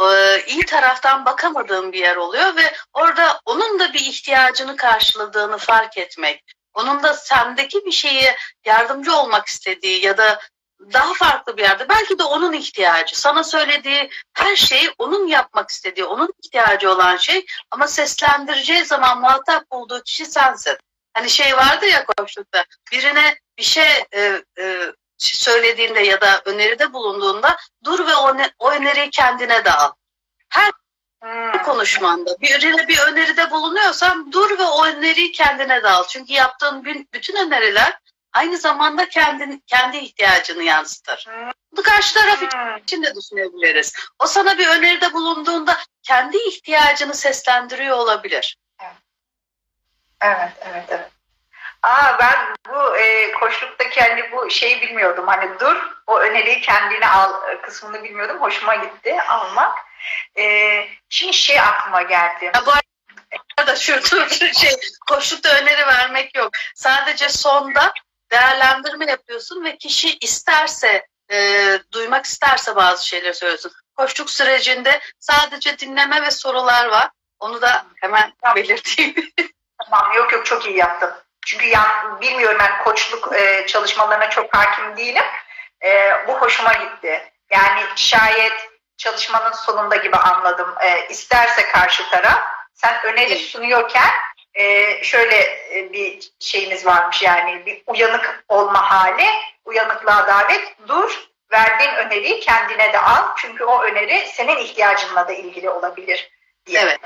e, 0.00 0.40
iyi 0.46 0.64
taraftan 0.66 1.24
bakamadığın 1.24 1.92
bir 1.92 1.98
yer 1.98 2.16
oluyor 2.16 2.56
ve 2.56 2.74
orada 2.92 3.40
onun 3.44 3.78
da 3.78 3.92
bir 3.92 4.00
ihtiyacını 4.00 4.76
karşıladığını 4.76 5.58
fark 5.58 5.98
etmek. 5.98 6.44
Onun 6.74 7.02
da 7.02 7.14
sendeki 7.14 7.84
bir 7.84 7.92
şeye 7.92 8.36
yardımcı 8.64 9.16
olmak 9.16 9.46
istediği 9.46 10.04
ya 10.04 10.18
da 10.18 10.40
daha 10.92 11.14
farklı 11.14 11.56
bir 11.56 11.62
yerde. 11.62 11.88
Belki 11.88 12.18
de 12.18 12.22
onun 12.22 12.52
ihtiyacı. 12.52 13.20
Sana 13.20 13.44
söylediği 13.44 14.10
her 14.34 14.56
şeyi 14.56 14.90
onun 14.98 15.26
yapmak 15.26 15.70
istediği, 15.70 16.04
onun 16.04 16.34
ihtiyacı 16.44 16.90
olan 16.90 17.16
şey 17.16 17.46
ama 17.70 17.86
seslendireceği 17.86 18.84
zaman 18.84 19.20
muhatap 19.20 19.70
bulduğu 19.70 20.02
kişi 20.02 20.26
sensin. 20.26 20.76
Hani 21.14 21.30
şey 21.30 21.56
vardı 21.56 21.86
ya 21.86 22.06
koşlukta 22.06 22.64
birine 22.92 23.38
bir 23.58 23.62
şey 23.62 24.04
e, 24.12 24.42
e, 24.58 24.92
söylediğinde 25.18 26.00
ya 26.00 26.20
da 26.20 26.42
öneride 26.44 26.92
bulunduğunda 26.92 27.56
dur 27.84 28.06
ve 28.06 28.14
o, 28.14 28.36
o 28.58 28.70
öneriyi 28.70 29.10
kendine 29.10 29.64
de 29.64 29.72
al. 29.72 29.92
Her 30.48 30.70
hmm. 31.22 31.62
konuşmanda 31.62 32.30
birine 32.40 32.88
bir 32.88 32.98
öneride 32.98 33.50
bulunuyorsan 33.50 34.32
dur 34.32 34.58
ve 34.58 34.64
o 34.64 34.86
öneriyi 34.86 35.32
kendine 35.32 35.82
de 35.82 35.88
al. 35.88 36.04
Çünkü 36.08 36.32
yaptığın 36.32 36.84
bütün 37.12 37.36
öneriler 37.46 37.98
aynı 38.34 38.58
zamanda 38.58 39.08
kendin, 39.08 39.64
kendi 39.66 39.96
ihtiyacını 39.96 40.62
yansıtır. 40.62 41.26
Bu 41.76 41.82
karşı 41.82 42.14
taraf 42.14 42.42
için 42.82 43.02
de 43.02 43.14
düşünebiliriz. 43.14 43.94
O 44.18 44.26
sana 44.26 44.58
bir 44.58 44.66
öneride 44.66 45.12
bulunduğunda 45.12 45.76
kendi 46.02 46.36
ihtiyacını 46.36 47.14
seslendiriyor 47.14 47.96
olabilir. 47.96 48.58
Evet, 50.20 50.52
evet, 50.60 50.84
evet. 50.88 51.10
Aa 51.82 52.18
ben 52.18 52.56
bu 52.68 52.96
e, 52.96 53.32
koşluktaki 53.32 54.00
hani 54.00 54.32
bu 54.32 54.50
şeyi 54.50 54.82
bilmiyordum. 54.82 55.26
Hani 55.26 55.60
dur 55.60 55.76
o 56.06 56.18
öneriyi 56.18 56.60
kendine 56.60 57.08
al 57.08 57.32
kısmını 57.62 58.04
bilmiyordum. 58.04 58.40
Hoşuma 58.40 58.74
gitti 58.74 59.22
almak. 59.28 59.78
E, 60.38 60.44
şimdi 61.08 61.32
şey 61.32 61.60
aklıma 61.60 62.02
geldi. 62.02 62.44
Ya 62.44 62.66
bu 62.66 62.70
arada 63.58 63.76
şu 63.76 64.02
şey 64.60 64.70
koşlukta 65.08 65.48
öneri 65.48 65.86
vermek 65.86 66.36
yok. 66.36 66.50
Sadece 66.74 67.28
sonda 67.28 67.92
değerlendirme 68.34 69.06
yapıyorsun 69.10 69.64
ve 69.64 69.76
kişi 69.76 70.18
isterse 70.18 71.06
e, 71.30 71.78
duymak 71.92 72.24
isterse 72.24 72.76
bazı 72.76 73.08
şeyleri 73.08 73.34
söylüyorsun. 73.34 73.72
Koştuk 73.96 74.30
sürecinde 74.30 75.00
sadece 75.18 75.78
dinleme 75.78 76.22
ve 76.22 76.30
sorular 76.30 76.86
var. 76.86 77.10
Onu 77.40 77.62
da 77.62 77.86
hemen 78.00 78.32
belirteyim. 78.56 79.14
tamam 79.84 80.12
yok 80.16 80.32
yok 80.32 80.46
çok 80.46 80.66
iyi 80.66 80.76
yaptım. 80.76 81.10
Çünkü 81.46 81.66
yan, 81.66 82.20
bilmiyorum 82.20 82.58
ben 82.60 82.84
koçluk 82.84 83.32
e, 83.32 83.66
çalışmalarına 83.66 84.30
çok 84.30 84.54
hakim 84.54 84.96
değilim. 84.96 85.24
E, 85.84 86.12
bu 86.28 86.32
hoşuma 86.32 86.72
gitti. 86.72 87.32
Yani 87.50 87.80
şayet 87.96 88.70
çalışmanın 88.96 89.52
sonunda 89.52 89.96
gibi 89.96 90.16
anladım. 90.16 90.74
E, 90.80 91.08
isterse 91.08 91.66
karşı 91.66 92.10
taraf 92.10 92.42
sen 92.74 93.02
öneri 93.04 93.38
sunuyorken 93.38 94.10
e, 94.54 95.04
şöyle 95.04 95.64
bir 95.92 96.32
şeyimiz 96.38 96.86
varmış 96.86 97.22
yani 97.22 97.66
bir 97.66 97.82
uyanık 97.86 98.44
olma 98.48 98.90
hali, 98.90 99.26
uyanıklığa 99.64 100.26
davet, 100.26 100.76
dur, 100.88 101.28
verdiğin 101.52 101.94
öneriyi 101.94 102.40
kendine 102.40 102.92
de 102.92 102.98
al. 102.98 103.28
Çünkü 103.36 103.64
o 103.64 103.82
öneri 103.82 104.26
senin 104.26 104.56
ihtiyacınla 104.56 105.28
da 105.28 105.32
ilgili 105.32 105.70
olabilir 105.70 106.30
diye. 106.66 106.80
Evet. 106.80 107.00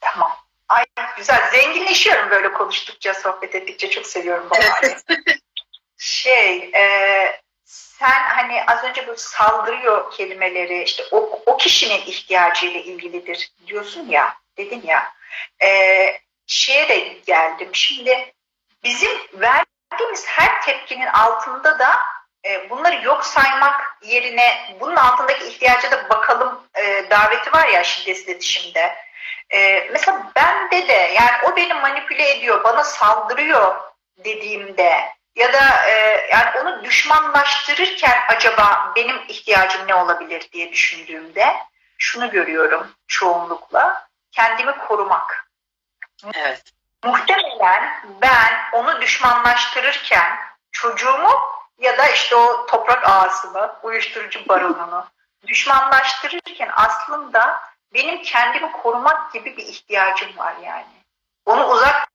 Tamam. 0.00 0.36
Ay 0.68 0.84
güzel. 1.16 1.50
Zenginleşiyorum 1.50 2.30
böyle 2.30 2.52
konuştukça, 2.52 3.14
sohbet 3.14 3.54
ettikçe. 3.54 3.90
Çok 3.90 4.06
seviyorum 4.06 4.46
bu 4.50 4.56
hali. 4.56 4.96
şey, 5.98 6.70
e, 6.74 7.40
sen 7.64 8.22
hani 8.22 8.64
az 8.66 8.84
önce 8.84 9.06
bu 9.06 9.16
saldırıyor 9.16 10.12
kelimeleri 10.12 10.82
işte 10.82 11.04
o, 11.10 11.42
o 11.46 11.56
kişinin 11.56 12.00
ihtiyacıyla 12.00 12.80
ilgilidir 12.80 13.52
diyorsun 13.66 14.08
ya, 14.08 14.36
dedin 14.56 14.82
ya 14.86 15.12
e, 15.62 16.20
şeye 16.46 16.88
de 16.88 16.96
geldim. 17.26 17.70
Şimdi 17.72 18.32
bizim 18.84 19.18
verdiğimiz 19.34 20.26
her 20.26 20.62
tepkinin 20.62 21.06
altında 21.06 21.78
da 21.78 21.98
e, 22.46 22.70
bunları 22.70 23.04
yok 23.04 23.24
saymak 23.24 23.98
yerine 24.02 24.76
bunun 24.80 24.96
altındaki 24.96 25.46
ihtiyaca 25.46 25.90
da 25.90 26.08
bakalım 26.08 26.62
e, 26.74 27.10
daveti 27.10 27.52
var 27.52 27.68
ya 27.68 27.84
şiddet 27.84 28.18
iletişimde. 28.18 28.96
E, 29.50 29.88
mesela 29.92 30.32
bende 30.36 30.88
de 30.88 30.92
yani 30.92 31.50
o 31.52 31.56
beni 31.56 31.74
manipüle 31.74 32.30
ediyor, 32.30 32.64
bana 32.64 32.84
saldırıyor 32.84 33.80
dediğimde 34.24 35.10
ya 35.36 35.52
da 35.52 35.88
e, 35.88 36.26
yani 36.30 36.60
onu 36.60 36.84
düşmanlaştırırken 36.84 38.18
acaba 38.28 38.92
benim 38.96 39.16
ihtiyacım 39.28 39.88
ne 39.88 39.94
olabilir 39.94 40.48
diye 40.52 40.72
düşündüğümde 40.72 41.56
şunu 41.98 42.30
görüyorum 42.30 42.90
çoğunlukla 43.08 44.09
kendimi 44.32 44.78
korumak. 44.78 45.50
Evet. 46.34 46.62
Muhtemelen 47.04 48.02
ben 48.22 48.52
onu 48.72 49.00
düşmanlaştırırken 49.00 50.38
çocuğumu 50.72 51.30
ya 51.78 51.98
da 51.98 52.08
işte 52.08 52.36
o 52.36 52.66
toprak 52.66 53.08
ağasını, 53.08 53.72
uyuşturucu 53.82 54.48
baronunu 54.48 55.06
düşmanlaştırırken 55.46 56.70
aslında 56.72 57.60
benim 57.94 58.22
kendimi 58.22 58.72
korumak 58.72 59.32
gibi 59.32 59.56
bir 59.56 59.66
ihtiyacım 59.66 60.38
var 60.38 60.54
yani. 60.62 61.04
Onu 61.46 61.66
uzak 61.66 62.08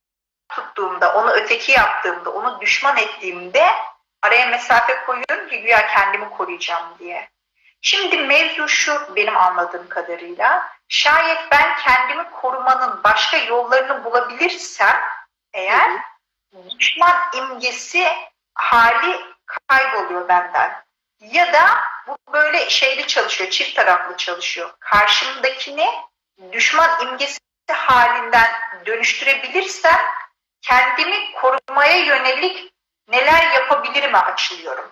tuttuğumda, 0.49 1.13
onu 1.13 1.31
öteki 1.31 1.71
yaptığımda, 1.71 2.29
onu 2.29 2.61
düşman 2.61 2.97
ettiğimde 2.97 3.71
Araya 4.25 4.45
mesafe 4.45 5.05
koyuyorum 5.05 5.49
ki 5.49 5.61
güya 5.61 5.87
kendimi 5.87 6.29
koruyacağım 6.29 6.99
diye. 6.99 7.29
Şimdi 7.81 8.17
mevzu 8.17 8.67
şu 8.67 9.15
benim 9.15 9.37
anladığım 9.37 9.89
kadarıyla. 9.89 10.74
Şayet 10.89 11.51
ben 11.51 11.75
kendimi 11.75 12.31
korumanın 12.31 13.03
başka 13.03 13.37
yollarını 13.37 14.03
bulabilirsem 14.03 15.01
eğer 15.53 15.91
düşman 16.79 17.17
imgesi 17.33 18.07
hali 18.53 19.35
kayboluyor 19.67 20.29
benden. 20.29 20.85
Ya 21.19 21.53
da 21.53 21.83
bu 22.07 22.17
böyle 22.33 22.69
şeyli 22.69 23.07
çalışıyor, 23.07 23.49
çift 23.49 23.75
taraflı 23.75 24.17
çalışıyor. 24.17 24.73
Karşımdakini 24.79 25.89
düşman 26.51 27.01
imgesi 27.07 27.39
halinden 27.71 28.51
dönüştürebilirsem 28.85 29.99
kendimi 30.61 31.33
korumaya 31.33 31.97
yönelik 31.97 32.73
neler 33.07 33.51
yapabilirim 33.51 34.15
açılıyorum. 34.15 34.91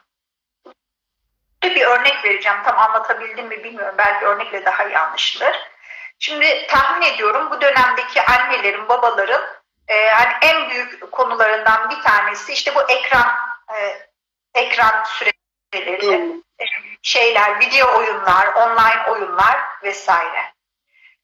Bir 1.63 1.85
örnek 1.85 2.25
vereceğim. 2.25 2.57
Tam 2.65 2.79
anlatabildim 2.79 3.47
mi 3.47 3.63
bilmiyorum. 3.63 3.95
Belki 3.97 4.25
örnekle 4.25 4.65
daha 4.65 4.83
iyi 4.83 4.97
anlaşılır. 4.97 5.72
Şimdi 6.25 6.67
tahmin 6.67 7.07
ediyorum 7.07 7.51
bu 7.51 7.61
dönemdeki 7.61 8.21
annelerin, 8.21 8.89
babaların 8.89 9.41
e, 9.87 10.09
hani 10.09 10.33
en 10.41 10.69
büyük 10.69 11.11
konularından 11.11 11.89
bir 11.89 12.01
tanesi 12.01 12.53
işte 12.53 12.75
bu 12.75 12.81
ekran 12.81 13.35
e, 13.75 14.07
ekran 14.53 15.03
süreleri, 15.03 16.17
hmm. 16.17 16.41
şeyler, 17.01 17.59
video 17.59 17.97
oyunlar, 17.99 18.47
online 18.47 19.11
oyunlar 19.11 19.57
vesaire. 19.83 20.53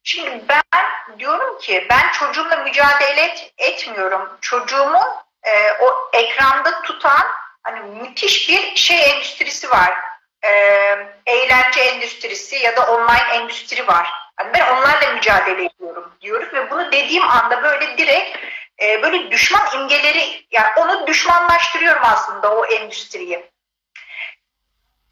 Şimdi 0.03 0.43
ben 0.49 1.19
diyorum 1.19 1.59
ki 1.59 1.87
ben 1.89 2.11
çocuğumla 2.11 2.55
mücadele 2.55 3.21
et, 3.21 3.53
etmiyorum. 3.57 4.37
Çocuğumu 4.41 5.01
e, 5.43 5.71
o 5.71 6.09
ekranda 6.13 6.81
tutan 6.81 7.27
hani 7.63 7.79
müthiş 7.79 8.49
bir 8.49 8.75
şey 8.75 9.11
endüstrisi 9.11 9.69
var. 9.69 9.97
E, 10.43 10.49
eğlence 11.25 11.81
endüstrisi 11.81 12.55
ya 12.55 12.75
da 12.75 12.93
online 12.93 13.33
endüstri 13.33 13.87
var. 13.87 14.18
Yani 14.39 14.53
ben 14.53 14.75
onlarla 14.75 15.13
mücadele 15.13 15.65
ediyorum 15.65 16.11
diyoruz 16.21 16.53
ve 16.53 16.71
bunu 16.71 16.91
dediğim 16.91 17.29
anda 17.29 17.63
böyle 17.63 17.97
direkt 17.97 18.37
e, 18.81 19.03
böyle 19.03 19.31
düşman 19.31 19.81
imgeleri 19.81 20.45
yani 20.51 20.69
onu 20.77 21.07
düşmanlaştırıyorum 21.07 22.01
aslında 22.03 22.55
o 22.55 22.65
endüstriyi. 22.65 23.49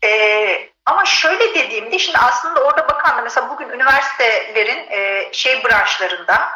E, 0.03 0.69
ama 0.85 1.05
şöyle 1.05 1.55
dediğimde 1.55 1.99
şimdi 1.99 2.17
aslında 2.17 2.63
orada 2.63 2.87
bakan 2.87 3.17
da 3.17 3.21
mesela 3.21 3.49
bugün 3.49 3.69
üniversitelerin 3.69 4.87
e, 4.89 5.29
şey 5.33 5.63
branşlarında 5.63 6.49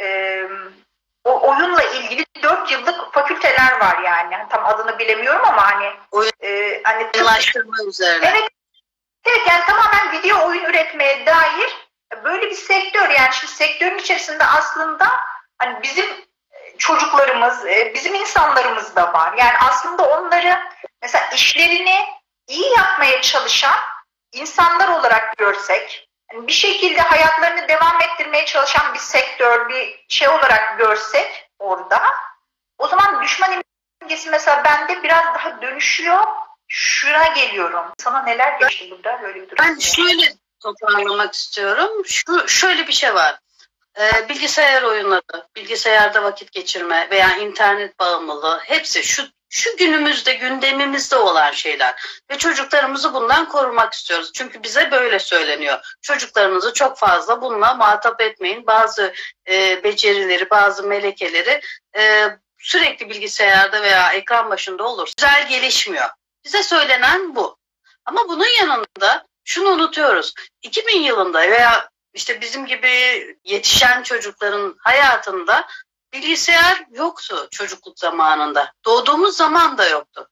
e, 0.00 0.42
o 1.24 1.50
oyunla 1.50 1.82
ilgili 1.82 2.24
dört 2.42 2.72
yıllık 2.72 3.12
fakülteler 3.14 3.80
var 3.80 4.02
yani. 4.04 4.36
Tam 4.50 4.66
adını 4.66 4.98
bilemiyorum 4.98 5.44
ama 5.44 5.70
hani 5.70 5.92
oyun 6.10 6.32
e, 6.40 6.80
hani 6.84 7.06
oyunlaştırma 7.14 7.76
üzerine. 7.88 8.28
Evet. 8.28 8.48
Evet 9.24 9.40
yani 9.48 9.62
tamamen 9.66 10.12
video 10.12 10.46
oyun 10.46 10.64
üretmeye 10.64 11.26
dair 11.26 11.81
böyle 12.24 12.50
bir 12.50 12.54
sektör 12.54 13.10
yani 13.10 13.32
şimdi 13.32 13.52
sektörün 13.52 13.98
içerisinde 13.98 14.44
aslında 14.44 15.08
hani 15.58 15.82
bizim 15.82 16.06
çocuklarımız, 16.78 17.66
e, 17.66 17.92
bizim 17.94 18.14
insanlarımız 18.14 18.96
da 18.96 19.12
var. 19.12 19.34
Yani 19.38 19.58
aslında 19.58 20.08
onları 20.08 20.58
mesela 21.02 21.26
işlerini 21.34 22.04
iyi 22.48 22.76
yapmaya 22.76 23.20
çalışan 23.20 23.78
insanlar 24.32 24.88
olarak 24.88 25.36
görsek, 25.36 26.08
yani 26.32 26.46
bir 26.46 26.52
şekilde 26.52 27.00
hayatlarını 27.00 27.68
devam 27.68 28.00
ettirmeye 28.00 28.44
çalışan 28.44 28.94
bir 28.94 28.98
sektör, 28.98 29.68
bir 29.68 30.04
şey 30.08 30.28
olarak 30.28 30.78
görsek 30.78 31.50
orada, 31.58 32.02
o 32.78 32.88
zaman 32.88 33.22
düşman 33.22 33.62
imgesi 34.02 34.30
mesela 34.30 34.64
bende 34.64 35.02
biraz 35.02 35.24
daha 35.24 35.62
dönüşüyor. 35.62 36.26
Şuna 36.68 37.26
geliyorum. 37.26 37.84
Sana 37.98 38.22
neler 38.22 38.58
geçti 38.58 38.90
burada 38.90 39.22
böyle 39.22 39.42
bir 39.42 39.50
durum? 39.50 39.56
Ben 39.58 39.78
şöyle 39.78 40.41
toparlamak 40.62 41.34
istiyorum. 41.34 42.02
Şu 42.06 42.48
şöyle 42.48 42.88
bir 42.88 42.92
şey 42.92 43.14
var. 43.14 43.38
Ee, 43.98 44.28
bilgisayar 44.28 44.82
oyunları, 44.82 45.46
bilgisayarda 45.56 46.22
vakit 46.22 46.52
geçirme 46.52 47.08
veya 47.10 47.36
internet 47.36 47.98
bağımlılığı 47.98 48.58
hepsi 48.64 49.02
şu 49.02 49.22
şu 49.54 49.76
günümüzde 49.76 50.34
gündemimizde 50.34 51.16
olan 51.16 51.52
şeyler 51.52 51.94
ve 52.30 52.38
çocuklarımızı 52.38 53.14
bundan 53.14 53.48
korumak 53.48 53.92
istiyoruz. 53.92 54.30
Çünkü 54.34 54.62
bize 54.62 54.90
böyle 54.90 55.18
söyleniyor. 55.18 55.96
Çocuklarınızı 56.02 56.72
çok 56.72 56.98
fazla 56.98 57.42
bununla 57.42 57.74
muhatap 57.74 58.20
etmeyin. 58.20 58.66
Bazı 58.66 59.14
e, 59.48 59.84
becerileri, 59.84 60.50
bazı 60.50 60.82
melekeleri 60.82 61.60
e, 61.96 62.28
sürekli 62.58 63.10
bilgisayarda 63.10 63.82
veya 63.82 64.12
ekran 64.12 64.50
başında 64.50 64.84
olur. 64.84 65.12
Güzel 65.16 65.48
gelişmiyor. 65.48 66.08
Bize 66.44 66.62
söylenen 66.62 67.36
bu. 67.36 67.56
Ama 68.04 68.28
bunun 68.28 68.58
yanında 68.60 69.26
şunu 69.44 69.68
unutuyoruz. 69.68 70.34
2000 70.62 71.00
yılında 71.00 71.38
veya 71.38 71.88
işte 72.14 72.40
bizim 72.40 72.66
gibi 72.66 72.90
yetişen 73.44 74.02
çocukların 74.02 74.76
hayatında 74.78 75.66
bilgisayar 76.12 76.84
yoktu 76.90 77.48
çocukluk 77.50 77.98
zamanında. 77.98 78.72
Doğduğumuz 78.84 79.36
zaman 79.36 79.78
da 79.78 79.88
yoktu. 79.88 80.28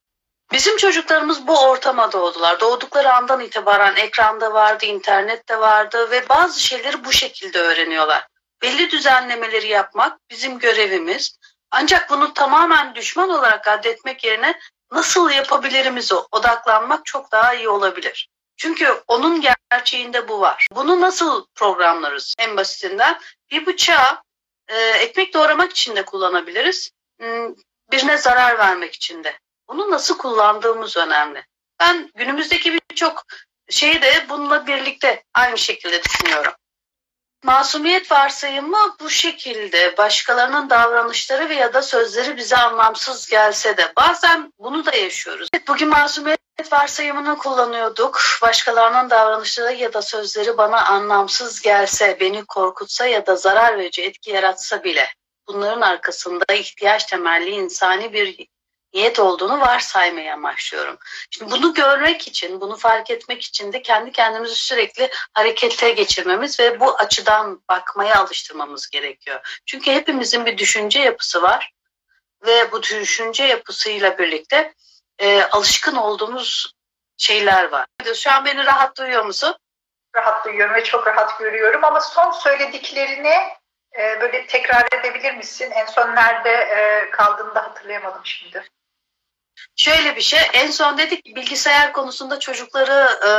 Bizim 0.53 0.77
çocuklarımız 0.77 1.47
bu 1.47 1.63
ortama 1.69 2.13
doğdular. 2.13 2.61
Doğdukları 2.61 3.13
andan 3.13 3.41
itibaren 3.41 3.97
ekranda 3.97 4.53
vardı, 4.53 4.87
internette 4.87 5.61
vardı 5.61 6.11
ve 6.11 6.29
bazı 6.29 6.61
şeyleri 6.61 7.05
bu 7.05 7.13
şekilde 7.13 7.59
öğreniyorlar. 7.59 8.27
Belli 8.63 8.91
düzenlemeleri 8.91 9.69
yapmak 9.69 10.19
bizim 10.31 10.59
görevimiz. 10.59 11.39
Ancak 11.71 12.11
bunu 12.11 12.35
tamamen 12.35 12.95
düşman 12.95 13.31
olarak 13.31 13.69
addetmek 13.69 14.25
yerine 14.25 14.61
nasıl 14.93 15.31
yapabilirimize 15.31 16.15
odaklanmak 16.15 17.07
çok 17.07 17.33
daha 17.33 17.55
iyi 17.55 17.69
olabilir. 17.69 18.29
Çünkü 18.61 19.03
onun 19.09 19.41
gerçeğinde 19.71 20.29
bu 20.29 20.41
var. 20.41 20.67
Bunu 20.73 21.01
nasıl 21.01 21.47
programlarız? 21.55 22.35
En 22.39 22.57
basitinden 22.57 23.21
bir 23.51 23.67
bıçağı 23.67 24.23
e, 24.69 24.77
ekmek 24.77 25.35
doğramak 25.35 25.71
için 25.71 25.97
de 25.97 26.05
kullanabiliriz. 26.05 26.91
Hmm, 27.21 27.55
birine 27.93 28.19
zarar 28.19 28.59
vermek 28.59 28.95
için 28.95 29.25
de. 29.25 29.39
Bunu 29.69 29.91
nasıl 29.91 30.19
kullandığımız 30.19 30.97
önemli. 30.97 31.47
Ben 31.81 32.11
günümüzdeki 32.15 32.79
birçok 32.91 33.23
şeyi 33.71 34.03
de 34.03 34.27
bununla 34.29 34.67
birlikte 34.67 35.25
aynı 35.35 35.59
şekilde 35.59 36.03
düşünüyorum. 36.03 36.53
Masumiyet 37.45 38.13
varsayımı 38.13 38.97
bu 39.01 39.11
şekilde 39.11 39.97
başkalarının 39.97 40.71
davranışları 40.71 41.49
ve 41.49 41.55
ya 41.55 41.75
da 41.75 41.83
sözleri 41.83 42.37
bize 42.37 42.57
anlamsız 42.57 43.29
gelse 43.29 43.77
de 43.77 43.93
bazen 43.97 44.53
bunu 44.59 44.87
da 44.87 44.97
yaşıyoruz. 44.97 45.49
Bugün 45.69 45.89
masumiyet 45.89 46.40
varsayımını 46.73 47.39
kullanıyorduk. 47.39 48.21
Başkalarının 48.43 49.11
davranışları 49.11 49.75
ya 49.75 49.93
da 49.93 50.03
sözleri 50.03 50.59
bana 50.59 50.87
anlamsız 50.87 51.61
gelse, 51.61 52.17
beni 52.21 52.45
korkutsa 52.45 53.07
ya 53.07 53.27
da 53.27 53.37
zarar 53.37 53.79
verici 53.79 54.03
etki 54.03 54.31
yaratsa 54.31 54.85
bile 54.85 55.09
bunların 55.49 55.81
arkasında 55.81 56.55
ihtiyaç 56.55 57.05
temelli 57.05 57.51
insani 57.51 58.13
bir 58.13 58.47
niyet 58.95 59.19
olduğunu 59.19 59.61
varsaymaya 59.61 60.43
başlıyorum. 60.43 60.99
Şimdi 61.31 61.51
bunu 61.51 61.75
görmek 61.75 62.29
için, 62.29 62.61
bunu 62.61 62.77
fark 62.77 63.11
etmek 63.11 63.43
için 63.43 63.73
de 63.73 63.83
kendi 63.83 64.13
kendimizi 64.13 64.55
sürekli 64.55 65.11
harekete 65.33 65.91
geçirmemiz 65.91 66.61
ve 66.61 66.81
bu 66.81 66.95
açıdan 66.97 67.63
bakmaya 67.69 68.17
alıştırmamız 68.19 68.91
gerekiyor. 68.91 69.63
Çünkü 69.67 69.93
hepimizin 69.93 70.47
bir 70.47 70.59
düşünce 70.59 71.01
yapısı 71.01 71.43
var 71.43 71.73
ve 72.47 72.73
bu 72.73 72.83
düşünce 72.83 73.45
yapısıyla 73.45 74.19
birlikte 74.19 74.75
e, 75.21 75.43
alışkın 75.43 75.97
olduğumuz 75.97 76.75
şeyler 77.17 77.65
var. 77.69 77.87
Şu 78.15 78.31
an 78.31 78.45
beni 78.45 78.67
rahat 78.67 78.97
duyuyor 78.99 79.25
musun? 79.25 79.57
Rahat 80.17 80.45
duyuyorum 80.45 80.75
ve 80.75 80.85
çok 80.85 81.07
rahat 81.07 81.39
görüyorum 81.39 81.85
ama 81.85 82.01
son 82.01 82.31
söylediklerini 82.31 83.35
e, 83.99 84.21
böyle 84.21 84.47
tekrar 84.47 84.87
edebilir 84.93 85.35
misin? 85.35 85.71
En 85.71 85.87
son 85.87 86.15
nerede 86.15 86.51
e, 86.51 87.11
kaldığını 87.11 87.55
da 87.55 87.63
hatırlayamadım 87.63 88.23
şimdi. 88.25 88.65
Şöyle 89.77 90.17
bir 90.17 90.21
şey, 90.21 90.41
en 90.53 90.71
son 90.71 90.99
dedik 90.99 91.37
bilgisayar 91.37 91.93
konusunda 91.93 92.39
çocukları 92.39 93.09
e, 93.27 93.31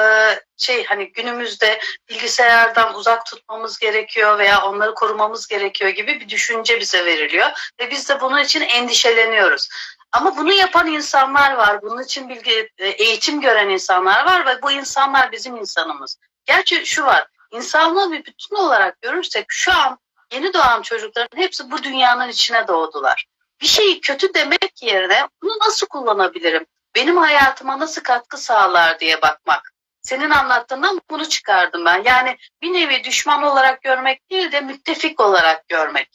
şey 0.57 0.85
hani 0.85 1.11
günümüzde 1.11 1.79
bilgisayardan 2.09 2.95
uzak 2.95 3.25
tutmamız 3.25 3.79
gerekiyor 3.79 4.37
veya 4.37 4.61
onları 4.61 4.93
korumamız 4.93 5.47
gerekiyor 5.47 5.89
gibi 5.89 6.19
bir 6.19 6.29
düşünce 6.29 6.79
bize 6.79 7.05
veriliyor 7.05 7.73
ve 7.79 7.91
biz 7.91 8.09
de 8.09 8.21
bunun 8.21 8.39
için 8.39 8.61
endişeleniyoruz. 8.61 9.69
Ama 10.11 10.37
bunu 10.37 10.53
yapan 10.53 10.87
insanlar 10.87 11.53
var, 11.53 11.81
bunun 11.81 12.03
için 12.03 12.29
bilgi, 12.29 12.69
e, 12.77 12.87
eğitim 12.87 13.41
gören 13.41 13.69
insanlar 13.69 14.25
var 14.25 14.45
ve 14.45 14.61
bu 14.61 14.71
insanlar 14.71 15.31
bizim 15.31 15.57
insanımız. 15.57 16.17
Gerçi 16.45 16.85
şu 16.85 17.05
var, 17.05 17.27
insanlığı 17.51 18.11
bir 18.11 18.25
bütün 18.25 18.55
olarak 18.55 19.01
görürsek 19.01 19.45
şu 19.49 19.73
an 19.73 19.99
yeni 20.33 20.53
doğan 20.53 20.81
çocukların 20.81 21.37
hepsi 21.37 21.71
bu 21.71 21.83
dünyanın 21.83 22.29
içine 22.29 22.67
doğdular 22.67 23.25
bir 23.61 23.67
şeyi 23.67 24.01
kötü 24.01 24.33
demek 24.33 24.83
yerine 24.83 25.27
bunu 25.41 25.51
nasıl 25.67 25.87
kullanabilirim? 25.87 26.65
Benim 26.95 27.17
hayatıma 27.17 27.79
nasıl 27.79 28.03
katkı 28.03 28.37
sağlar 28.37 28.99
diye 28.99 29.21
bakmak. 29.21 29.73
Senin 30.01 30.29
anlattığından 30.29 31.01
bunu 31.09 31.29
çıkardım 31.29 31.85
ben. 31.85 32.03
Yani 32.05 32.37
bir 32.61 32.73
nevi 32.73 33.03
düşman 33.03 33.43
olarak 33.43 33.81
görmek 33.81 34.31
değil 34.31 34.51
de 34.51 34.61
müttefik 34.61 35.19
olarak 35.19 35.67
görmek. 35.67 36.09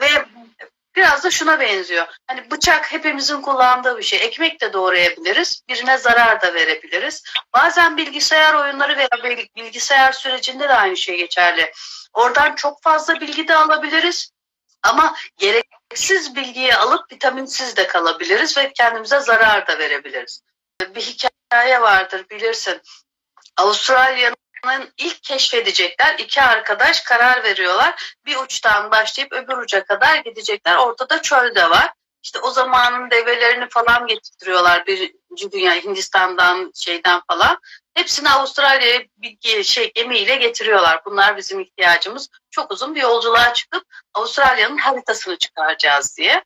Ve 0.00 0.06
biraz 0.96 1.24
da 1.24 1.30
şuna 1.30 1.60
benziyor. 1.60 2.06
Hani 2.26 2.50
bıçak 2.50 2.92
hepimizin 2.92 3.42
kullandığı 3.42 3.98
bir 3.98 4.02
şey. 4.02 4.18
Ekmek 4.18 4.60
de 4.60 4.72
doğrayabiliriz. 4.72 5.62
Birine 5.68 5.98
zarar 5.98 6.42
da 6.42 6.54
verebiliriz. 6.54 7.24
Bazen 7.54 7.96
bilgisayar 7.96 8.54
oyunları 8.54 8.96
veya 8.96 9.08
bilgisayar 9.56 10.12
sürecinde 10.12 10.68
de 10.68 10.74
aynı 10.74 10.96
şey 10.96 11.18
geçerli. 11.18 11.72
Oradan 12.12 12.54
çok 12.54 12.82
fazla 12.82 13.20
bilgi 13.20 13.48
de 13.48 13.56
alabiliriz. 13.56 14.30
Ama 14.82 15.16
gereksiz 15.38 16.36
bilgiyi 16.36 16.74
alıp 16.74 17.12
vitaminsiz 17.12 17.76
de 17.76 17.86
kalabiliriz 17.86 18.56
ve 18.56 18.72
kendimize 18.72 19.20
zarar 19.20 19.66
da 19.66 19.78
verebiliriz. 19.78 20.42
Bir 20.94 21.00
hikaye 21.00 21.80
vardır 21.80 22.26
bilirsin. 22.30 22.82
Avustralya'nın 23.56 24.36
ilk 24.96 25.22
keşfedecekler 25.22 26.18
iki 26.18 26.42
arkadaş 26.42 27.00
karar 27.00 27.44
veriyorlar. 27.44 28.16
Bir 28.26 28.36
uçtan 28.36 28.90
başlayıp 28.90 29.32
öbür 29.32 29.56
uca 29.56 29.84
kadar 29.84 30.16
gidecekler. 30.16 30.76
Ortada 30.76 31.22
çöl 31.22 31.54
de 31.54 31.70
var. 31.70 31.92
İşte 32.24 32.38
o 32.38 32.50
zamanın 32.50 33.10
develerini 33.10 33.68
falan 33.68 34.06
getiriyorlar 34.06 34.86
birinci 34.86 35.52
dünya 35.52 35.74
Hindistan'dan 35.74 36.72
şeyden 36.74 37.22
falan. 37.28 37.58
Hepsini 37.94 38.30
Avustralya'ya 38.30 39.02
bir 39.16 39.64
şey 39.64 39.92
gemiyle 39.92 40.36
getiriyorlar. 40.36 41.04
Bunlar 41.04 41.36
bizim 41.36 41.60
ihtiyacımız. 41.60 42.28
Çok 42.50 42.70
uzun 42.70 42.94
bir 42.94 43.02
yolculuğa 43.02 43.54
çıkıp 43.54 43.84
Avustralya'nın 44.14 44.78
haritasını 44.78 45.38
çıkaracağız 45.38 46.16
diye. 46.16 46.44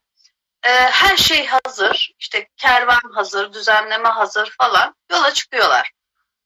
Ee, 0.63 0.69
her 0.71 1.17
şey 1.17 1.47
hazır. 1.47 2.11
İşte 2.19 2.47
kervan 2.57 3.11
hazır, 3.13 3.53
düzenleme 3.53 4.09
hazır 4.09 4.55
falan. 4.57 4.95
Yola 5.11 5.33
çıkıyorlar. 5.33 5.91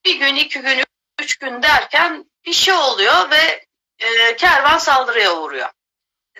Bir 0.05 0.19
gün, 0.19 0.35
iki 0.35 0.61
gün, 0.61 0.83
üç 1.23 1.37
gün 1.37 1.63
derken 1.63 2.25
bir 2.45 2.53
şey 2.53 2.73
oluyor 2.73 3.31
ve 3.31 3.65
e, 3.99 4.35
kervan 4.35 4.77
saldırıya 4.77 5.35
uğruyor. 5.37 5.69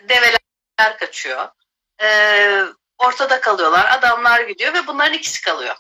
Develer 0.10 0.40
kaçıyor. 1.00 1.50
E, 2.02 2.08
ortada 2.98 3.42
kalıyorlar. 3.42 3.98
Adamlar 3.98 4.42
gidiyor 4.42 4.74
ve 4.74 4.88
bunların 4.88 5.14
ikisi 5.14 5.42
kalıyor. 5.42 5.76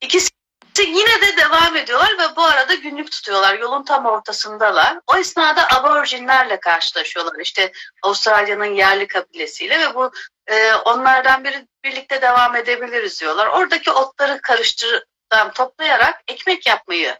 İkisi 0.00 0.30
yine 0.78 1.20
de 1.20 1.36
devam 1.36 1.76
ediyorlar 1.76 2.18
ve 2.18 2.36
bu 2.36 2.42
arada 2.42 2.74
günlük 2.74 3.12
tutuyorlar. 3.12 3.58
Yolun 3.58 3.84
tam 3.84 4.06
ortasındalar. 4.06 4.98
O 5.06 5.16
esnada 5.16 5.68
aborjinlerle 5.68 6.60
karşılaşıyorlar. 6.60 7.40
İşte 7.40 7.72
Avustralya'nın 8.02 8.74
yerli 8.74 9.06
kabilesiyle 9.06 9.80
ve 9.80 9.94
bu 9.94 10.12
e, 10.46 10.74
onlardan 10.74 11.44
biri 11.44 11.66
birlikte 11.84 12.22
devam 12.22 12.56
edebiliriz 12.56 13.20
diyorlar. 13.20 13.46
Oradaki 13.46 13.90
otları 13.90 14.40
karıştırdan 14.42 15.52
toplayarak 15.54 16.22
ekmek 16.28 16.66
yapmayı 16.66 17.18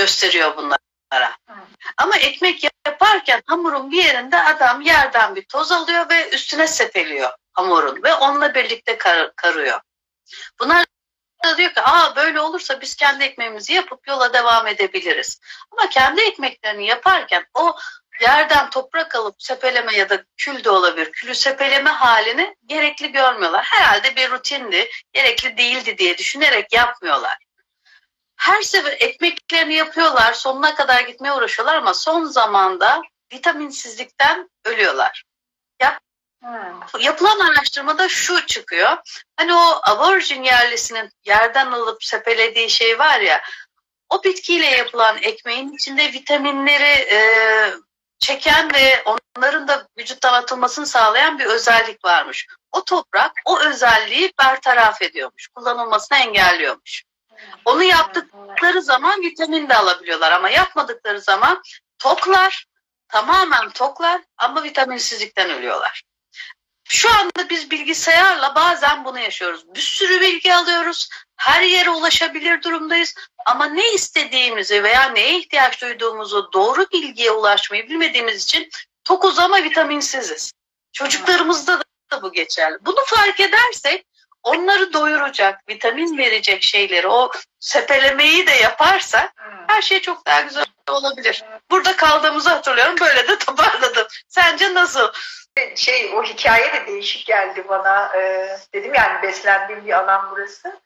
gösteriyor 0.00 0.56
bunlara. 0.56 1.36
Ama 1.96 2.16
ekmek 2.16 2.64
yaparken 2.86 3.42
hamurun 3.46 3.90
bir 3.90 4.04
yerinde 4.04 4.42
adam 4.42 4.80
yerden 4.80 5.36
bir 5.36 5.42
toz 5.42 5.72
alıyor 5.72 6.08
ve 6.10 6.30
üstüne 6.30 6.66
sepeliyor 6.66 7.30
hamurun 7.52 8.02
ve 8.02 8.14
onunla 8.14 8.54
birlikte 8.54 8.98
kar, 8.98 9.36
karıyor. 9.36 9.80
Bunlar 10.60 10.86
diyor 11.56 11.74
ki 11.74 11.80
aa 11.82 12.16
böyle 12.16 12.40
olursa 12.40 12.80
biz 12.80 12.94
kendi 12.94 13.24
ekmeğimizi 13.24 13.72
yapıp 13.72 14.08
yola 14.08 14.32
devam 14.32 14.66
edebiliriz. 14.66 15.40
Ama 15.70 15.88
kendi 15.88 16.20
ekmeklerini 16.22 16.86
yaparken 16.86 17.46
o 17.54 17.76
yerden 18.20 18.70
toprak 18.70 19.14
alıp 19.14 19.42
sepeleme 19.42 19.96
ya 19.96 20.10
da 20.10 20.24
kül 20.36 20.64
de 20.64 20.70
olabilir. 20.70 21.12
Külü 21.12 21.34
sepeleme 21.34 21.90
halini 21.90 22.56
gerekli 22.66 23.12
görmüyorlar. 23.12 23.64
Herhalde 23.64 24.16
bir 24.16 24.30
rutindi, 24.30 24.88
gerekli 25.12 25.56
değildi 25.56 25.98
diye 25.98 26.18
düşünerek 26.18 26.72
yapmıyorlar. 26.72 27.49
Her 28.40 28.62
sefer 28.62 28.92
ekmeklerini 28.92 29.74
yapıyorlar, 29.74 30.32
sonuna 30.32 30.74
kadar 30.74 31.00
gitmeye 31.00 31.32
uğraşıyorlar 31.32 31.74
ama 31.76 31.94
son 31.94 32.24
zamanda 32.24 33.02
vitaminsizlikten 33.32 34.50
ölüyorlar. 34.64 35.24
Yap 35.82 36.00
Hmm. 36.42 37.00
Yapılan 37.00 37.40
araştırmada 37.40 38.08
şu 38.08 38.46
çıkıyor. 38.46 38.96
Hani 39.36 39.54
o 39.54 39.80
aborjin 39.82 40.42
yerlisinin 40.42 41.10
yerden 41.24 41.72
alıp 41.72 42.04
sepelediği 42.04 42.70
şey 42.70 42.98
var 42.98 43.20
ya 43.20 43.42
o 44.10 44.24
bitkiyle 44.24 44.66
yapılan 44.66 45.18
ekmeğin 45.22 45.72
içinde 45.72 46.12
vitaminleri 46.12 47.14
e, 47.14 47.20
çeken 48.18 48.74
ve 48.74 49.04
onların 49.04 49.68
da 49.68 49.86
vücuttan 49.98 50.32
atılmasını 50.32 50.86
sağlayan 50.86 51.38
bir 51.38 51.44
özellik 51.44 52.04
varmış. 52.04 52.46
O 52.72 52.84
toprak 52.84 53.32
o 53.44 53.60
özelliği 53.60 54.32
bertaraf 54.38 55.02
ediyormuş. 55.02 55.48
Kullanılmasını 55.48 56.18
engelliyormuş. 56.18 57.04
Onu 57.64 57.82
yaptıkları 57.82 58.82
zaman 58.82 59.22
vitamin 59.22 59.68
de 59.68 59.76
alabiliyorlar 59.76 60.32
ama 60.32 60.50
yapmadıkları 60.50 61.20
zaman 61.20 61.62
toklar, 61.98 62.66
tamamen 63.08 63.70
toklar 63.70 64.20
ama 64.36 64.62
vitaminsizlikten 64.62 65.50
ölüyorlar. 65.50 66.02
Şu 66.92 67.10
anda 67.10 67.50
biz 67.50 67.70
bilgisayarla 67.70 68.54
bazen 68.54 69.04
bunu 69.04 69.18
yaşıyoruz. 69.18 69.74
Bir 69.74 69.80
sürü 69.80 70.20
bilgi 70.20 70.54
alıyoruz. 70.54 71.08
Her 71.36 71.62
yere 71.62 71.90
ulaşabilir 71.90 72.62
durumdayız. 72.62 73.14
Ama 73.46 73.66
ne 73.66 73.92
istediğimizi 73.92 74.82
veya 74.82 75.08
neye 75.08 75.38
ihtiyaç 75.38 75.82
duyduğumuzu 75.82 76.50
doğru 76.52 76.86
bilgiye 76.92 77.30
ulaşmayı 77.30 77.88
bilmediğimiz 77.88 78.42
için 78.42 78.68
tokuz 79.04 79.38
ama 79.38 79.62
vitaminsiziz. 79.62 80.52
Çocuklarımızda 80.92 81.82
da 82.12 82.22
bu 82.22 82.32
geçerli. 82.32 82.76
Bunu 82.80 83.00
fark 83.06 83.40
edersek 83.40 84.06
onları 84.42 84.92
doyuracak, 84.92 85.68
vitamin 85.68 86.18
verecek 86.18 86.62
şeyleri, 86.62 87.08
o 87.08 87.30
sepelemeyi 87.60 88.46
de 88.46 88.52
yaparsak 88.52 89.32
her 89.66 89.82
şey 89.82 90.00
çok 90.00 90.26
daha 90.26 90.40
güzel 90.40 90.64
olabilir. 90.88 91.44
Burada 91.70 91.96
kaldığımızı 91.96 92.50
hatırlıyorum. 92.50 92.94
Böyle 93.00 93.28
de 93.28 93.38
toparladım. 93.46 94.06
Sence 94.28 94.74
nasıl? 94.74 95.12
şey 95.76 96.14
o 96.14 96.22
hikaye 96.22 96.72
de 96.72 96.86
değişik 96.86 97.26
geldi 97.26 97.64
bana. 97.68 98.12
Ee, 98.16 98.58
dedim 98.74 98.94
yani 98.94 99.22
beslendiğim 99.22 99.86
bir 99.86 99.92
alan 99.92 100.28
burası. 100.30 100.80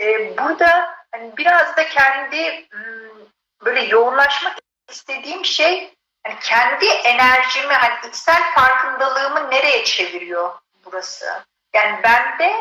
Ee, 0.00 0.36
burada 0.38 0.96
hani 1.12 1.36
biraz 1.36 1.76
da 1.76 1.88
kendi 1.88 2.68
hmm, 2.70 3.26
böyle 3.64 3.80
yoğunlaşmak 3.80 4.56
istediğim 4.90 5.44
şey 5.44 5.94
hani 6.26 6.38
kendi 6.40 6.86
enerjimi 6.86 7.74
hani 7.74 8.08
içsel 8.08 8.54
farkındalığımı 8.54 9.50
nereye 9.50 9.84
çeviriyor 9.84 10.54
burası? 10.84 11.44
Yani 11.74 12.00
ben 12.02 12.38
de 12.38 12.56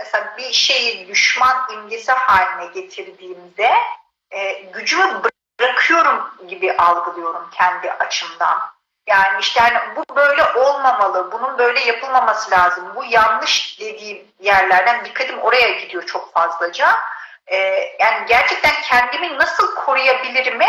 mesela 0.00 0.34
bir 0.38 0.52
şeyi 0.52 1.08
düşman 1.08 1.66
imgesi 1.72 2.12
haline 2.12 2.66
getirdiğimde 2.66 3.70
e, 4.30 4.52
gücümü 4.52 5.22
bırakıyorum 5.60 6.30
gibi 6.48 6.72
algılıyorum 6.72 7.50
kendi 7.50 7.92
açımdan. 7.92 8.60
Yani 9.06 9.40
işte 9.40 9.60
hani 9.60 9.96
bu 9.96 10.16
böyle 10.16 10.44
olmamalı, 10.44 11.32
bunun 11.32 11.58
böyle 11.58 11.80
yapılmaması 11.80 12.50
lazım. 12.50 12.84
Bu 12.96 13.04
yanlış 13.04 13.80
dediğim 13.80 14.26
yerlerden 14.40 15.04
dikkatim 15.04 15.38
oraya 15.38 15.70
gidiyor 15.70 16.06
çok 16.06 16.32
fazlaca. 16.32 16.96
Ee, 17.46 17.56
yani 18.00 18.26
gerçekten 18.28 18.82
kendimi 18.82 19.38
nasıl 19.38 19.74
koruyabilirimi 19.74 20.68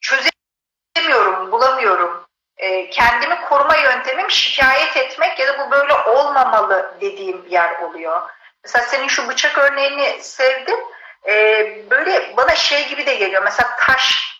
çözemiyorum, 0.00 1.52
bulamıyorum. 1.52 2.26
Ee, 2.56 2.90
kendimi 2.90 3.40
koruma 3.40 3.76
yöntemim 3.76 4.30
şikayet 4.30 4.96
etmek 4.96 5.38
ya 5.38 5.48
da 5.48 5.58
bu 5.58 5.70
böyle 5.70 5.94
olmamalı 5.94 6.96
dediğim 7.00 7.44
bir 7.44 7.50
yer 7.50 7.78
oluyor. 7.80 8.30
Mesela 8.64 8.84
senin 8.84 9.08
şu 9.08 9.28
bıçak 9.28 9.58
örneğini 9.58 10.18
sevdim. 10.22 10.78
Ee, 11.26 11.90
böyle 11.90 12.36
bana 12.36 12.54
şey 12.54 12.88
gibi 12.88 13.06
de 13.06 13.14
geliyor. 13.14 13.42
Mesela 13.42 13.76
taş, 13.76 14.34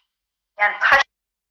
yani 0.59 0.75
taş 0.81 1.03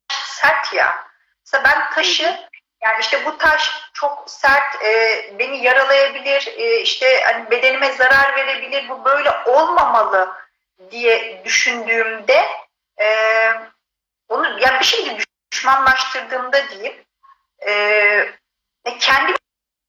sert 0.10 0.74
ya. 0.74 1.08
Mesela 1.46 1.64
ben 1.64 1.90
taşı 1.96 2.40
yani 2.84 3.00
işte 3.02 3.26
bu 3.26 3.38
taş 3.38 3.72
çok 3.94 4.24
sert 4.28 4.84
e, 4.84 5.24
beni 5.40 5.64
yaralayabilir 5.64 6.54
e, 6.58 6.80
işte 6.80 7.24
hani 7.24 7.52
bedenime 7.52 7.92
zarar 7.92 8.36
verebilir 8.36 8.90
bu 8.90 9.06
böyle 9.06 9.32
olmamalı 9.46 10.36
diye 10.92 11.42
düşündüğümde 11.46 12.46
e, 13.02 13.08
onu 14.30 14.60
yani 14.60 14.80
bir 14.80 14.86
şekilde 14.86 15.24
düşmanlaştırdığımda 15.64 16.70
diyeyim 16.70 16.94
e, 17.68 18.98
kendimi 19.00 19.38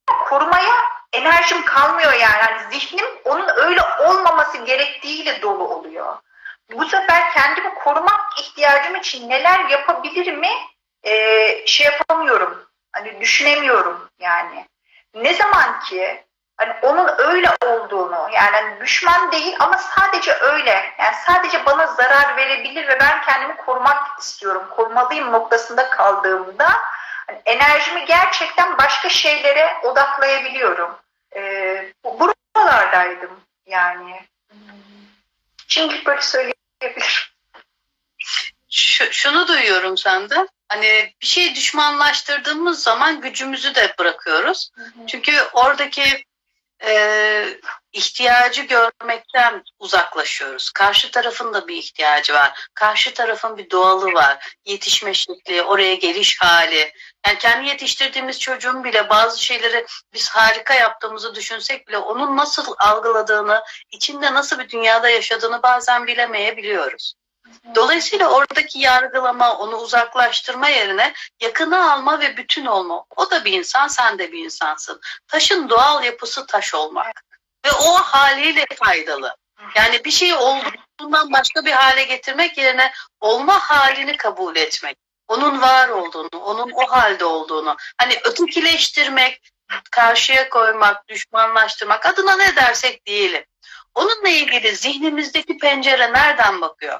korumaya 0.07 0.73
enerjim 1.13 1.65
kalmıyor 1.65 2.13
yani. 2.13 2.21
yani 2.21 2.71
zihnim 2.71 3.05
onun 3.25 3.47
öyle 3.55 3.81
olmaması 3.81 4.57
gerektiğiyle 4.57 5.41
dolu 5.41 5.67
oluyor. 5.67 6.17
Bu 6.71 6.85
sefer 6.85 7.31
kendimi 7.33 7.73
korumak 7.73 8.39
ihtiyacım 8.39 8.95
için 8.95 9.29
neler 9.29 9.69
yapabilirimi 9.69 10.49
e, 11.03 11.67
şey 11.67 11.85
yapamıyorum. 11.85 12.67
Hani 12.91 13.21
düşünemiyorum 13.21 14.09
yani. 14.19 14.67
Ne 15.13 15.33
zaman 15.33 15.79
ki 15.79 16.24
hani 16.57 16.73
onun 16.81 17.09
öyle 17.17 17.51
olduğunu 17.65 18.29
yani 18.33 18.55
hani 18.55 18.79
düşman 18.79 19.31
değil 19.31 19.55
ama 19.59 19.77
sadece 19.77 20.33
öyle 20.33 20.93
yani 20.99 21.15
sadece 21.25 21.65
bana 21.65 21.87
zarar 21.87 22.37
verebilir 22.37 22.87
ve 22.87 22.99
ben 22.99 23.21
kendimi 23.21 23.57
korumak 23.57 24.19
istiyorum 24.19 24.63
korumalıyım 24.75 25.31
noktasında 25.31 25.89
kaldığımda 25.89 26.69
hani 27.27 27.41
enerjimi 27.45 28.05
gerçekten 28.05 28.77
başka 28.77 29.09
şeylere 29.09 29.77
odaklayabiliyorum 29.83 30.95
ee, 31.35 31.93
buralardaydım 32.03 33.39
yani 33.65 34.21
şimdi 35.67 36.05
böyle 36.05 36.21
söyleyebilirim 36.21 36.55
şu, 38.75 39.13
şunu 39.13 39.47
duyuyorum 39.47 39.97
senden. 39.97 40.49
Hani 40.69 41.13
bir 41.21 41.25
şeyi 41.25 41.55
düşmanlaştırdığımız 41.55 42.83
zaman 42.83 43.21
gücümüzü 43.21 43.75
de 43.75 43.95
bırakıyoruz. 43.99 44.69
Hı 44.75 44.81
hı. 44.81 45.07
Çünkü 45.07 45.31
oradaki 45.53 46.25
e, 46.83 47.59
ihtiyacı 47.93 48.61
görmekten 48.61 49.63
uzaklaşıyoruz. 49.79 50.71
Karşı 50.71 51.11
tarafın 51.11 51.53
da 51.53 51.67
bir 51.67 51.75
ihtiyacı 51.75 52.33
var. 52.33 52.67
Karşı 52.73 53.13
tarafın 53.13 53.57
bir 53.57 53.69
doğalı 53.69 54.13
var. 54.13 54.57
Yetişme 54.65 55.13
şekli, 55.13 55.61
oraya 55.61 55.95
geliş 55.95 56.41
hali. 56.41 56.91
Yani 57.27 57.37
kendi 57.39 57.69
yetiştirdiğimiz 57.69 58.39
çocuğun 58.39 58.83
bile 58.83 59.09
bazı 59.09 59.43
şeyleri 59.43 59.85
biz 60.13 60.29
harika 60.29 60.73
yaptığımızı 60.73 61.35
düşünsek 61.35 61.87
bile 61.87 61.97
onun 61.97 62.37
nasıl 62.37 62.73
algıladığını, 62.77 63.63
içinde 63.91 64.33
nasıl 64.33 64.59
bir 64.59 64.69
dünyada 64.69 65.09
yaşadığını 65.09 65.63
bazen 65.63 66.07
bilemeyebiliyoruz. 66.07 67.13
Dolayısıyla 67.75 68.29
oradaki 68.29 68.79
yargılama, 68.79 69.57
onu 69.57 69.75
uzaklaştırma 69.75 70.69
yerine 70.69 71.13
yakını 71.41 71.91
alma 71.91 72.19
ve 72.19 72.37
bütün 72.37 72.65
olma. 72.65 73.05
O 73.15 73.31
da 73.31 73.45
bir 73.45 73.51
insan, 73.51 73.87
sen 73.87 74.19
de 74.19 74.31
bir 74.31 74.45
insansın. 74.45 75.01
Taşın 75.27 75.69
doğal 75.69 76.03
yapısı 76.03 76.45
taş 76.45 76.73
olmak. 76.73 77.23
Ve 77.65 77.71
o 77.71 77.93
haliyle 77.93 78.65
faydalı. 78.83 79.35
Yani 79.75 80.05
bir 80.05 80.11
şeyi 80.11 80.35
olduğundan 80.35 81.33
başka 81.33 81.65
bir 81.65 81.71
hale 81.71 82.03
getirmek 82.03 82.57
yerine 82.57 82.91
olma 83.19 83.59
halini 83.59 84.17
kabul 84.17 84.55
etmek. 84.55 84.97
Onun 85.27 85.61
var 85.61 85.89
olduğunu, 85.89 86.41
onun 86.41 86.71
o 86.71 86.91
halde 86.91 87.25
olduğunu. 87.25 87.75
Hani 87.97 88.19
ötekileştirmek, 88.23 89.51
karşıya 89.91 90.49
koymak, 90.49 91.07
düşmanlaştırmak 91.07 92.05
adına 92.05 92.35
ne 92.35 92.55
dersek 92.55 93.05
diyelim. 93.05 93.45
Onunla 93.95 94.29
ilgili 94.29 94.75
zihnimizdeki 94.75 95.57
pencere 95.57 96.13
nereden 96.13 96.61
bakıyor? 96.61 96.99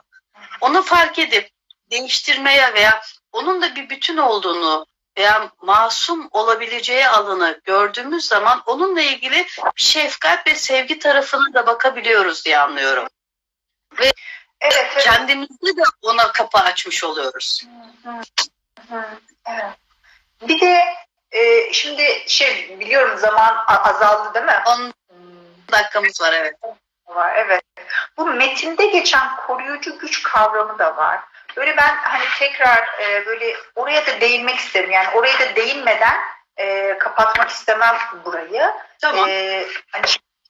Onu 0.61 0.83
fark 0.83 1.19
edip 1.19 1.49
değiştirmeye 1.91 2.73
veya 2.73 3.01
onun 3.31 3.61
da 3.61 3.75
bir 3.75 3.89
bütün 3.89 4.17
olduğunu 4.17 4.85
veya 5.17 5.51
masum 5.61 6.29
olabileceği 6.31 7.07
alanı 7.07 7.61
gördüğümüz 7.63 8.25
zaman 8.27 8.63
onunla 8.65 9.01
ilgili 9.01 9.47
şefkat 9.75 10.47
ve 10.47 10.55
sevgi 10.55 10.99
tarafına 10.99 11.53
da 11.53 11.67
bakabiliyoruz 11.67 12.45
diye 12.45 12.59
anlıyorum. 12.59 13.07
Ve 13.99 14.11
evet, 14.61 14.89
evet. 14.93 15.03
kendimizde 15.03 15.77
de 15.77 15.81
ona 16.01 16.31
kapı 16.31 16.57
açmış 16.57 17.03
oluyoruz. 17.03 17.65
evet. 19.45 19.77
Bir 20.41 20.61
de 20.61 20.83
e, 21.31 21.73
şimdi 21.73 22.23
şey 22.27 22.79
biliyorum 22.79 23.17
zaman 23.17 23.63
azaldı 23.67 24.33
değil 24.33 24.45
mi? 24.45 24.63
10 24.67 24.93
dakikamız 25.71 26.21
var 26.21 26.33
evet 26.33 26.55
var. 27.07 27.33
Evet. 27.35 27.63
Bu 28.17 28.25
metinde 28.25 28.85
geçen 28.85 29.35
koruyucu 29.35 29.99
güç 29.99 30.23
kavramı 30.23 30.79
da 30.79 30.97
var. 30.97 31.19
Böyle 31.57 31.77
ben 31.77 31.95
hani 31.95 32.25
tekrar 32.39 33.01
e, 33.01 33.25
böyle 33.25 33.55
oraya 33.75 34.07
da 34.07 34.21
değinmek 34.21 34.55
isterim. 34.55 34.91
Yani 34.91 35.07
oraya 35.09 35.39
da 35.39 35.55
değinmeden 35.55 36.17
e, 36.57 36.97
kapatmak 36.97 37.49
istemem 37.49 37.95
burayı. 38.25 38.71
Tamam. 39.01 39.29
E, 39.29 39.65
hani 39.91 40.05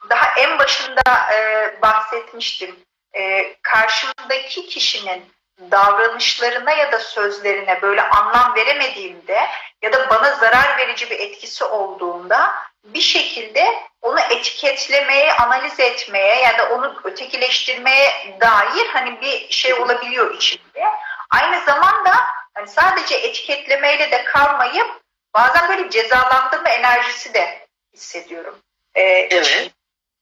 daha 0.10 0.40
en 0.40 0.60
başında 0.60 1.02
e, 1.34 1.70
bahsetmiştim. 1.82 2.76
E, 3.14 3.56
karşımdaki 3.62 4.68
kişinin 4.68 5.35
davranışlarına 5.72 6.72
ya 6.72 6.92
da 6.92 7.00
sözlerine 7.00 7.82
böyle 7.82 8.02
anlam 8.02 8.56
veremediğimde 8.56 9.40
ya 9.82 9.94
da 9.94 10.10
bana 10.10 10.36
zarar 10.36 10.78
verici 10.78 11.10
bir 11.10 11.20
etkisi 11.20 11.64
olduğunda 11.64 12.56
bir 12.84 13.02
şekilde 13.02 13.74
onu 14.02 14.20
etiketlemeye, 14.20 15.34
analiz 15.34 15.80
etmeye 15.80 16.36
ya 16.36 16.58
da 16.58 16.70
onu 16.70 17.02
ötekileştirmeye 17.04 18.38
dair 18.42 18.88
hani 18.94 19.22
bir 19.22 19.50
şey 19.50 19.74
olabiliyor 19.74 20.36
içinde. 20.36 20.86
Aynı 21.32 21.66
zamanda 21.66 22.12
hani 22.54 22.68
sadece 22.68 23.16
etiketlemeyle 23.16 24.12
de 24.12 24.24
kalmayıp 24.24 25.02
bazen 25.34 25.70
böyle 25.70 25.90
cezalandırma 25.90 26.70
enerjisi 26.70 27.34
de 27.34 27.68
hissediyorum. 27.94 28.56
Ee, 28.96 29.02
evet. 29.02 29.72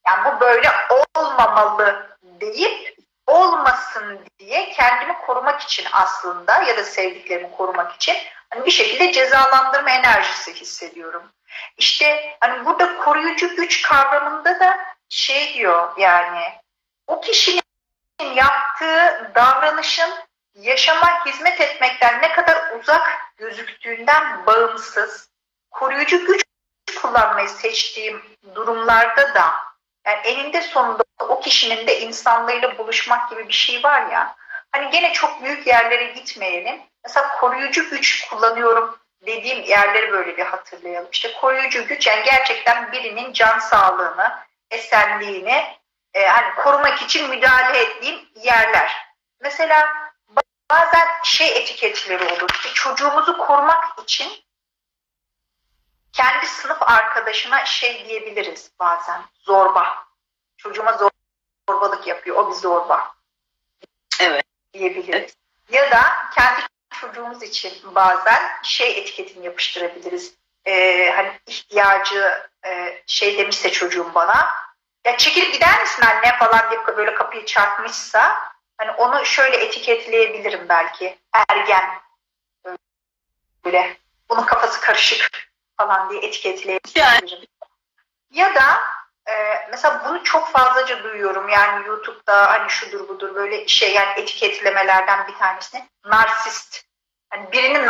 Yani 0.07 0.25
bu 0.25 0.39
böyle 0.39 0.71
olmamalı 1.15 2.17
deyip 2.23 2.92
olmasın 3.27 4.19
diye 4.39 4.69
kendimi 4.69 5.17
korumak 5.17 5.61
için 5.61 5.85
aslında 5.91 6.63
ya 6.63 6.77
da 6.77 6.83
sevdiklerimi 6.83 7.51
korumak 7.51 7.95
için 7.95 8.15
hani 8.49 8.65
bir 8.65 8.71
şekilde 8.71 9.11
cezalandırma 9.11 9.89
enerjisi 9.89 10.53
hissediyorum. 10.53 11.23
İşte 11.77 12.37
hani 12.39 12.65
burada 12.65 12.97
koruyucu 12.97 13.55
güç 13.55 13.81
kavramında 13.81 14.59
da 14.59 14.79
şey 15.09 15.53
diyor 15.53 15.97
yani 15.97 16.43
o 17.07 17.21
kişinin 17.21 17.63
yaptığı 18.35 19.31
davranışın 19.35 20.09
yaşama 20.55 21.25
hizmet 21.25 21.61
etmekten 21.61 22.21
ne 22.21 22.31
kadar 22.31 22.79
uzak 22.79 23.09
gözüktüğünden 23.37 24.45
bağımsız 24.45 25.29
koruyucu 25.71 26.25
güç 26.25 26.43
kullanmayı 27.01 27.49
seçtiğim 27.49 28.23
durumlarda 28.55 29.35
da 29.35 29.72
yani 30.05 30.19
eninde 30.23 30.61
sonunda 30.61 31.03
o 31.19 31.39
kişinin 31.39 31.87
de 31.87 31.99
insanlığıyla 31.99 32.77
buluşmak 32.77 33.29
gibi 33.29 33.47
bir 33.47 33.53
şey 33.53 33.83
var 33.83 34.11
ya 34.11 34.35
hani 34.71 34.89
gene 34.89 35.13
çok 35.13 35.43
büyük 35.43 35.67
yerlere 35.67 36.03
gitmeyelim. 36.03 36.81
Mesela 37.03 37.27
koruyucu 37.39 37.89
güç 37.89 38.27
kullanıyorum 38.29 38.97
dediğim 39.25 39.63
yerleri 39.63 40.11
böyle 40.11 40.37
bir 40.37 40.45
hatırlayalım. 40.45 41.09
İşte 41.11 41.33
koruyucu 41.33 41.87
güç 41.87 42.07
yani 42.07 42.23
gerçekten 42.25 42.91
birinin 42.91 43.33
can 43.33 43.59
sağlığını, 43.59 44.39
esenliğini 44.71 45.63
e, 46.13 46.27
hani 46.27 46.55
korumak 46.55 47.01
için 47.01 47.29
müdahale 47.29 47.77
ettiğim 47.79 48.29
yerler. 48.35 49.05
Mesela 49.41 49.93
bazen 50.71 51.07
şey 51.23 51.47
etiketleri 51.47 52.23
olur. 52.23 52.49
İşte 52.53 52.69
çocuğumuzu 52.73 53.37
korumak 53.37 53.99
için 54.03 54.31
kendi 56.13 56.47
sınıf 56.47 56.81
arkadaşına 56.81 57.65
şey 57.65 58.05
diyebiliriz 58.05 58.71
bazen. 58.79 59.21
Zorba. 59.33 60.05
Çocuğuma 60.57 60.99
zorbalık 61.69 62.07
yapıyor. 62.07 62.37
O 62.37 62.49
bir 62.49 62.55
zorba. 62.55 63.15
Evet. 64.19 64.43
Diyebiliriz. 64.73 65.13
Evet. 65.13 65.35
Ya 65.69 65.91
da 65.91 66.03
kendi 66.35 66.61
çocuğumuz 67.01 67.43
için 67.43 67.95
bazen 67.95 68.41
şey 68.63 68.99
etiketini 68.99 69.45
yapıştırabiliriz. 69.45 70.33
Ee, 70.65 71.13
hani 71.15 71.39
ihtiyacı 71.47 72.49
e, 72.65 73.01
şey 73.07 73.37
demişse 73.37 73.71
çocuğum 73.71 74.11
bana 74.15 74.53
ya 75.05 75.17
çekilip 75.17 75.53
gider 75.53 75.81
misin 75.81 76.03
anne 76.03 76.37
falan 76.37 76.71
diye 76.71 76.97
böyle 76.97 77.13
kapıyı 77.13 77.45
çarpmışsa 77.45 78.51
hani 78.77 78.91
onu 78.91 79.25
şöyle 79.25 79.57
etiketleyebilirim 79.57 80.69
belki 80.69 81.17
ergen 81.49 82.01
böyle 83.65 83.97
bunun 84.29 84.45
kafası 84.45 84.81
karışık 84.81 85.52
falan 85.77 86.09
diye 86.09 86.21
etiketleyebilirim. 86.21 87.01
Yani. 87.01 87.47
Ya 88.31 88.55
da 88.55 88.79
e, 89.27 89.33
mesela 89.71 90.01
bunu 90.09 90.23
çok 90.23 90.49
fazlaca 90.49 91.03
duyuyorum. 91.03 91.49
Yani 91.49 91.87
YouTube'da 91.87 92.51
hani 92.51 92.69
şudur 92.69 93.07
budur 93.07 93.35
böyle 93.35 93.67
şey 93.67 93.93
yani 93.93 94.19
etiketlemelerden 94.19 95.27
bir 95.27 95.33
tanesini. 95.33 95.87
Narsist. 96.05 96.85
Yani 97.33 97.51
birini 97.51 97.87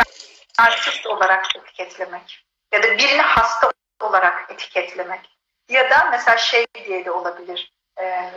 narsist 0.58 1.06
olarak 1.06 1.56
etiketlemek. 1.56 2.44
Ya 2.72 2.82
da 2.82 2.98
birini 2.98 3.22
hasta 3.22 3.72
olarak 4.00 4.50
etiketlemek. 4.50 5.38
Ya 5.68 5.90
da 5.90 6.08
mesela 6.10 6.36
şey 6.36 6.66
diye 6.84 7.04
de 7.04 7.10
olabilir. 7.10 7.72
E, 8.00 8.30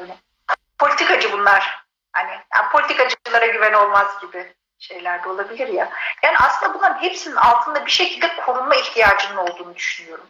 politikacı 0.78 1.32
bunlar. 1.32 1.88
Hani 2.12 2.32
yani 2.56 2.70
politikacılara 2.72 3.46
güven 3.46 3.74
olmaz 3.74 4.22
gibi 4.22 4.56
şeyler 4.80 5.24
de 5.24 5.30
olabilir 5.30 5.68
ya. 5.68 5.90
Yani 6.24 6.38
aslında 6.38 6.74
bunların 6.74 7.02
hepsinin 7.02 7.36
altında 7.36 7.86
bir 7.86 7.92
şekilde 7.92 8.36
korunma 8.36 8.76
ihtiyacının 8.76 9.38
olduğunu 9.38 9.76
düşünüyorum. 9.76 10.28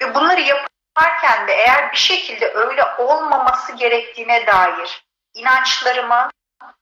Ve 0.00 0.14
bunları 0.14 0.40
yaparken 0.40 1.48
de 1.48 1.52
eğer 1.52 1.92
bir 1.92 1.96
şekilde 1.96 2.52
öyle 2.52 2.84
olmaması 2.98 3.72
gerektiğine 3.72 4.46
dair 4.46 5.04
inançlarımı 5.34 6.30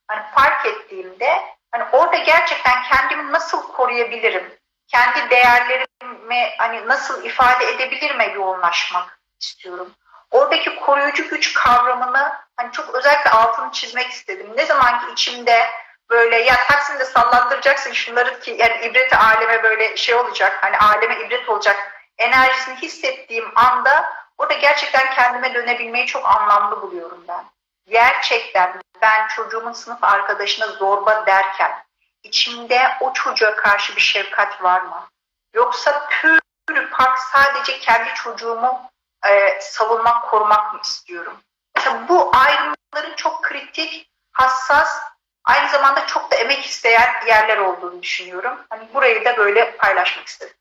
hani 0.09 0.23
fark 0.35 0.67
ettiğimde 0.67 1.57
Hani 1.77 1.89
orada 1.93 2.17
gerçekten 2.17 2.83
kendimi 2.83 3.33
nasıl 3.33 3.63
koruyabilirim? 3.63 4.55
Kendi 4.89 5.31
değerlerimi 5.31 6.51
hani 6.59 6.89
nasıl 6.89 7.25
ifade 7.25 7.71
edebilirime 7.71 8.27
yoğunlaşmak 8.27 9.21
istiyorum. 9.41 9.91
Oradaki 10.31 10.77
koruyucu 10.77 11.29
güç 11.29 11.55
kavramını 11.55 12.33
hani 12.57 12.73
çok 12.73 12.95
özellikle 12.95 13.31
altını 13.31 13.73
çizmek 13.73 14.11
istedim. 14.11 14.53
Ne 14.57 14.67
zaman 14.67 15.01
ki 15.01 15.13
içimde 15.13 15.67
böyle 16.11 16.37
ya 16.37 16.67
Taksim'de 16.67 17.05
sallandıracaksın 17.05 17.93
şunları 17.93 18.41
ki 18.41 18.57
yani 18.59 18.87
ibreti 18.87 19.17
aleme 19.17 19.63
böyle 19.63 19.97
şey 19.97 20.15
olacak 20.15 20.59
hani 20.61 20.79
aleme 20.79 21.21
ibret 21.21 21.49
olacak 21.49 21.77
enerjisini 22.19 22.77
hissettiğim 22.77 23.53
anda 23.55 24.13
orada 24.39 24.55
gerçekten 24.55 25.15
kendime 25.15 25.55
dönebilmeyi 25.55 26.07
çok 26.07 26.27
anlamlı 26.27 26.83
buluyorum 26.83 27.25
ben 27.29 27.45
gerçekten 27.89 28.81
ben 29.03 29.29
çocuğumun 29.29 29.73
sınıf 29.73 30.05
arkadaşına 30.05 30.67
zorba 30.67 31.27
derken 31.27 31.85
içimde 32.23 32.97
o 33.01 33.13
çocuğa 33.13 33.57
karşı 33.57 33.97
bir 33.97 34.01
şefkat 34.01 34.63
var 34.63 34.81
mı? 34.81 35.09
Yoksa 35.55 36.09
pürü 36.09 36.91
park 36.91 37.19
sadece 37.19 37.79
kendi 37.79 38.15
çocuğumu 38.15 38.91
e, 39.29 39.61
savunmak, 39.61 40.31
korumak 40.31 40.75
mı 40.75 40.81
istiyorum? 40.85 41.41
Mesela 41.77 42.09
bu 42.09 42.31
ayrımların 42.37 43.17
çok 43.17 43.43
kritik, 43.43 44.11
hassas 44.33 45.01
Aynı 45.47 45.71
zamanda 45.71 46.07
çok 46.07 46.31
da 46.31 46.37
emek 46.37 46.65
isteyen 46.65 47.09
yerler 47.27 47.59
olduğunu 47.59 48.03
düşünüyorum. 48.03 48.59
Hani 48.71 48.89
burayı 48.95 49.25
da 49.25 49.37
böyle 49.37 49.77
paylaşmak 49.77 50.27
istedim. 50.27 50.55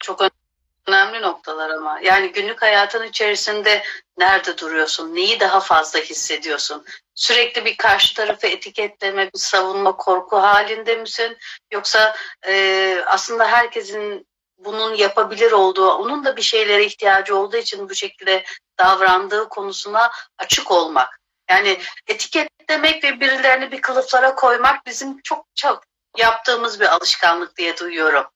Çok 0.00 0.22
önemli 0.86 1.22
noktalar 1.22 1.70
ama. 1.70 2.00
Yani 2.02 2.32
günlük 2.32 2.62
hayatın 2.62 3.02
içerisinde 3.02 3.82
nerede 4.18 4.58
duruyorsun? 4.58 5.14
Neyi 5.14 5.40
daha 5.40 5.60
fazla 5.60 5.98
hissediyorsun? 5.98 6.84
Sürekli 7.14 7.64
bir 7.64 7.76
karşı 7.76 8.14
tarafı 8.14 8.46
etiketleme, 8.46 9.26
bir 9.26 9.38
savunma, 9.38 9.96
korku 9.96 10.36
halinde 10.36 10.96
misin? 10.96 11.36
Yoksa 11.72 12.16
e, 12.46 13.02
aslında 13.06 13.46
herkesin 13.46 14.26
bunun 14.58 14.94
yapabilir 14.94 15.52
olduğu, 15.52 15.92
onun 15.92 16.24
da 16.24 16.36
bir 16.36 16.42
şeylere 16.42 16.84
ihtiyacı 16.84 17.36
olduğu 17.36 17.56
için 17.56 17.88
bu 17.88 17.94
şekilde 17.94 18.44
davrandığı 18.78 19.48
konusuna 19.48 20.10
açık 20.38 20.70
olmak. 20.70 21.17
Yani 21.50 21.80
etiketlemek 22.06 23.04
ve 23.04 23.20
birilerini 23.20 23.72
bir 23.72 23.80
kılıflara 23.80 24.34
koymak 24.34 24.86
bizim 24.86 25.22
çok 25.22 25.46
çok 25.54 25.82
yaptığımız 26.16 26.80
bir 26.80 26.86
alışkanlık 26.86 27.56
diye 27.56 27.76
duyuyorum. 27.76 28.26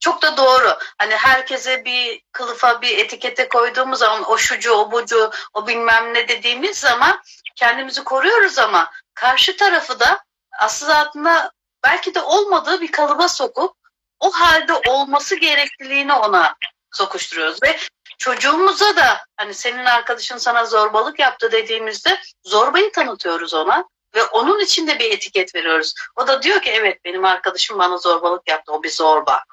Çok 0.00 0.22
da 0.22 0.36
doğru. 0.36 0.78
Hani 0.98 1.14
herkese 1.14 1.84
bir 1.84 2.22
kılıfa 2.32 2.82
bir 2.82 2.98
etikete 2.98 3.48
koyduğumuz 3.48 3.98
zaman 3.98 4.30
o 4.30 4.38
şucu, 4.38 4.72
o 4.72 4.92
bucu, 4.92 5.30
o 5.54 5.66
bilmem 5.66 6.14
ne 6.14 6.28
dediğimiz 6.28 6.78
zaman 6.78 7.20
kendimizi 7.56 8.04
koruyoruz 8.04 8.58
ama 8.58 8.90
karşı 9.14 9.56
tarafı 9.56 10.00
da 10.00 10.24
aslında 10.60 11.52
belki 11.84 12.14
de 12.14 12.20
olmadığı 12.20 12.80
bir 12.80 12.92
kalıba 12.92 13.28
sokup 13.28 13.76
o 14.20 14.30
halde 14.30 14.72
olması 14.74 15.36
gerekliliğini 15.36 16.12
ona 16.12 16.56
sokuşturuyoruz 16.92 17.62
ve 17.62 17.78
çocuğumuza 18.18 18.96
da 18.96 19.20
hani 19.36 19.54
senin 19.54 19.84
arkadaşın 19.84 20.36
sana 20.36 20.64
zorbalık 20.64 21.18
yaptı 21.18 21.52
dediğimizde 21.52 22.20
zorbayı 22.44 22.92
tanıtıyoruz 22.92 23.54
ona 23.54 23.84
ve 24.14 24.24
onun 24.24 24.60
için 24.60 24.86
de 24.86 24.98
bir 24.98 25.10
etiket 25.10 25.54
veriyoruz. 25.54 25.94
O 26.16 26.26
da 26.26 26.42
diyor 26.42 26.62
ki 26.62 26.70
evet 26.70 27.04
benim 27.04 27.24
arkadaşım 27.24 27.78
bana 27.78 27.98
zorbalık 27.98 28.48
yaptı 28.48 28.72
o 28.72 28.82
bir 28.82 28.90
zorba. 28.90 29.44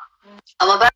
Ama 0.59 0.79
ben 0.79 0.89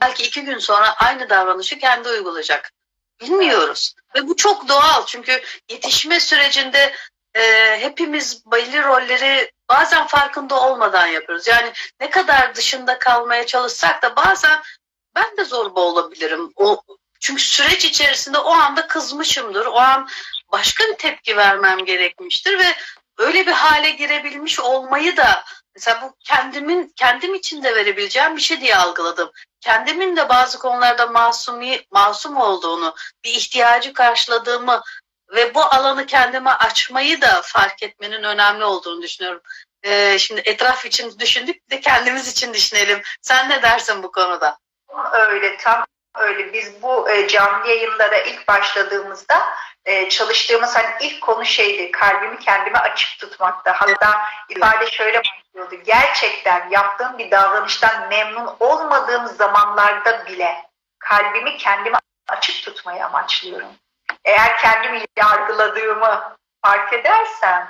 belki 0.00 0.22
iki 0.22 0.44
gün 0.44 0.58
sonra 0.58 0.94
aynı 0.94 1.30
davranışı 1.30 1.78
kendi 1.78 2.08
uygulayacak. 2.08 2.72
Bilmiyoruz. 3.20 3.94
Ve 4.14 4.28
bu 4.28 4.36
çok 4.36 4.68
doğal 4.68 5.06
çünkü 5.06 5.42
yetişme 5.70 6.20
sürecinde 6.20 6.94
e, 7.34 7.76
hepimiz 7.80 8.42
belli 8.46 8.84
rolleri 8.84 9.52
bazen 9.68 10.06
farkında 10.06 10.60
olmadan 10.60 11.06
yapıyoruz. 11.06 11.46
Yani 11.46 11.72
ne 12.00 12.10
kadar 12.10 12.54
dışında 12.54 12.98
kalmaya 12.98 13.46
çalışsak 13.46 14.02
da 14.02 14.16
bazen 14.16 14.62
ben 15.14 15.36
de 15.36 15.44
zorba 15.44 15.80
olabilirim. 15.80 16.52
O, 16.56 16.82
çünkü 17.24 17.42
süreç 17.42 17.84
içerisinde 17.84 18.38
o 18.38 18.50
anda 18.50 18.86
kızmışımdır. 18.86 19.66
O 19.66 19.78
an 19.78 20.08
başka 20.52 20.84
bir 20.84 20.96
tepki 20.96 21.36
vermem 21.36 21.84
gerekmiştir 21.84 22.58
ve 22.58 22.74
öyle 23.18 23.46
bir 23.46 23.52
hale 23.52 23.90
girebilmiş 23.90 24.60
olmayı 24.60 25.16
da 25.16 25.44
mesela 25.74 26.02
bu 26.02 26.16
kendimin 26.24 26.92
kendim 26.96 27.34
için 27.34 27.62
de 27.62 27.74
verebileceğim 27.74 28.36
bir 28.36 28.40
şey 28.40 28.60
diye 28.60 28.76
algıladım. 28.76 29.30
Kendimin 29.60 30.16
de 30.16 30.28
bazı 30.28 30.58
konularda 30.58 31.06
masumi 31.06 31.80
masum 31.90 32.36
olduğunu, 32.36 32.94
bir 33.24 33.30
ihtiyacı 33.30 33.92
karşıladığımı 33.92 34.82
ve 35.34 35.54
bu 35.54 35.62
alanı 35.62 36.06
kendime 36.06 36.50
açmayı 36.50 37.20
da 37.20 37.42
fark 37.44 37.82
etmenin 37.82 38.22
önemli 38.22 38.64
olduğunu 38.64 39.02
düşünüyorum. 39.02 39.40
Ee, 39.82 40.18
şimdi 40.18 40.42
etraf 40.44 40.86
için 40.86 41.18
düşündük 41.18 41.70
de 41.70 41.80
kendimiz 41.80 42.28
için 42.28 42.54
düşünelim. 42.54 43.02
Sen 43.22 43.48
ne 43.48 43.62
dersin 43.62 44.02
bu 44.02 44.12
konuda? 44.12 44.58
Öyle 45.12 45.56
tam 45.56 45.84
öyle. 46.14 46.52
Biz 46.52 46.82
bu 46.82 47.10
e, 47.10 47.28
canlı 47.28 47.68
yayınlara 47.68 48.16
ilk 48.16 48.48
başladığımızda 48.48 49.46
e, 49.84 50.08
çalıştığımız 50.08 50.76
hani 50.76 50.86
ilk 51.00 51.22
konu 51.22 51.44
şeydi. 51.44 51.90
Kalbimi 51.90 52.38
kendime 52.38 52.78
açık 52.78 53.18
tutmakta. 53.18 53.72
Hatta 53.80 54.22
ifade 54.48 54.90
şöyle 54.90 55.18
başlıyordu. 55.18 55.84
Gerçekten 55.86 56.68
yaptığım 56.70 57.18
bir 57.18 57.30
davranıştan 57.30 58.08
memnun 58.08 58.56
olmadığım 58.60 59.26
zamanlarda 59.26 60.26
bile 60.26 60.64
kalbimi 60.98 61.56
kendime 61.56 61.98
açık 62.28 62.64
tutmayı 62.64 63.06
amaçlıyorum. 63.06 63.68
Eğer 64.24 64.58
kendimi 64.58 65.04
yargıladığımı 65.16 66.36
fark 66.62 66.92
edersem 66.92 67.68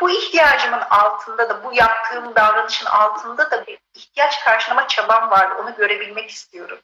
bu 0.00 0.10
ihtiyacımın 0.10 0.80
altında 0.80 1.48
da 1.48 1.64
bu 1.64 1.72
yaptığım 1.74 2.34
davranışın 2.34 2.86
altında 2.86 3.50
da 3.50 3.66
bir 3.66 3.78
ihtiyaç 3.94 4.44
karşılama 4.44 4.88
çabam 4.88 5.30
var. 5.30 5.50
Onu 5.50 5.74
görebilmek 5.76 6.30
istiyorum. 6.30 6.78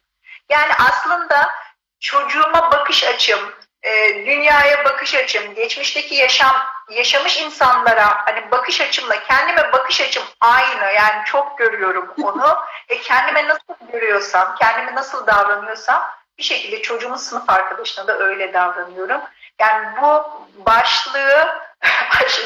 Yani 0.49 0.73
aslında 0.79 1.51
çocuğuma 1.99 2.71
bakış 2.71 3.03
açım, 3.03 3.39
e, 3.83 4.15
dünyaya 4.25 4.85
bakış 4.85 5.15
açım, 5.15 5.53
geçmişteki 5.53 6.15
yaşam 6.15 6.55
yaşamış 6.89 7.41
insanlara 7.41 8.25
hani 8.25 8.51
bakış 8.51 8.81
açımla 8.81 9.23
kendime 9.23 9.73
bakış 9.73 10.01
açım 10.01 10.23
aynı. 10.41 10.91
Yani 10.95 11.25
çok 11.25 11.57
görüyorum 11.57 12.13
onu. 12.23 12.57
e 12.89 13.01
kendime 13.01 13.47
nasıl 13.47 13.91
görüyorsam, 13.91 14.55
kendime 14.55 14.95
nasıl 14.95 15.27
davranıyorsam 15.27 16.11
bir 16.37 16.43
şekilde 16.43 16.81
çocuğumun 16.81 17.17
sınıf 17.17 17.49
arkadaşına 17.49 18.07
da 18.07 18.17
öyle 18.17 18.53
davranıyorum. 18.53 19.21
Yani 19.59 19.87
bu 20.01 20.23
başlığı 20.65 21.59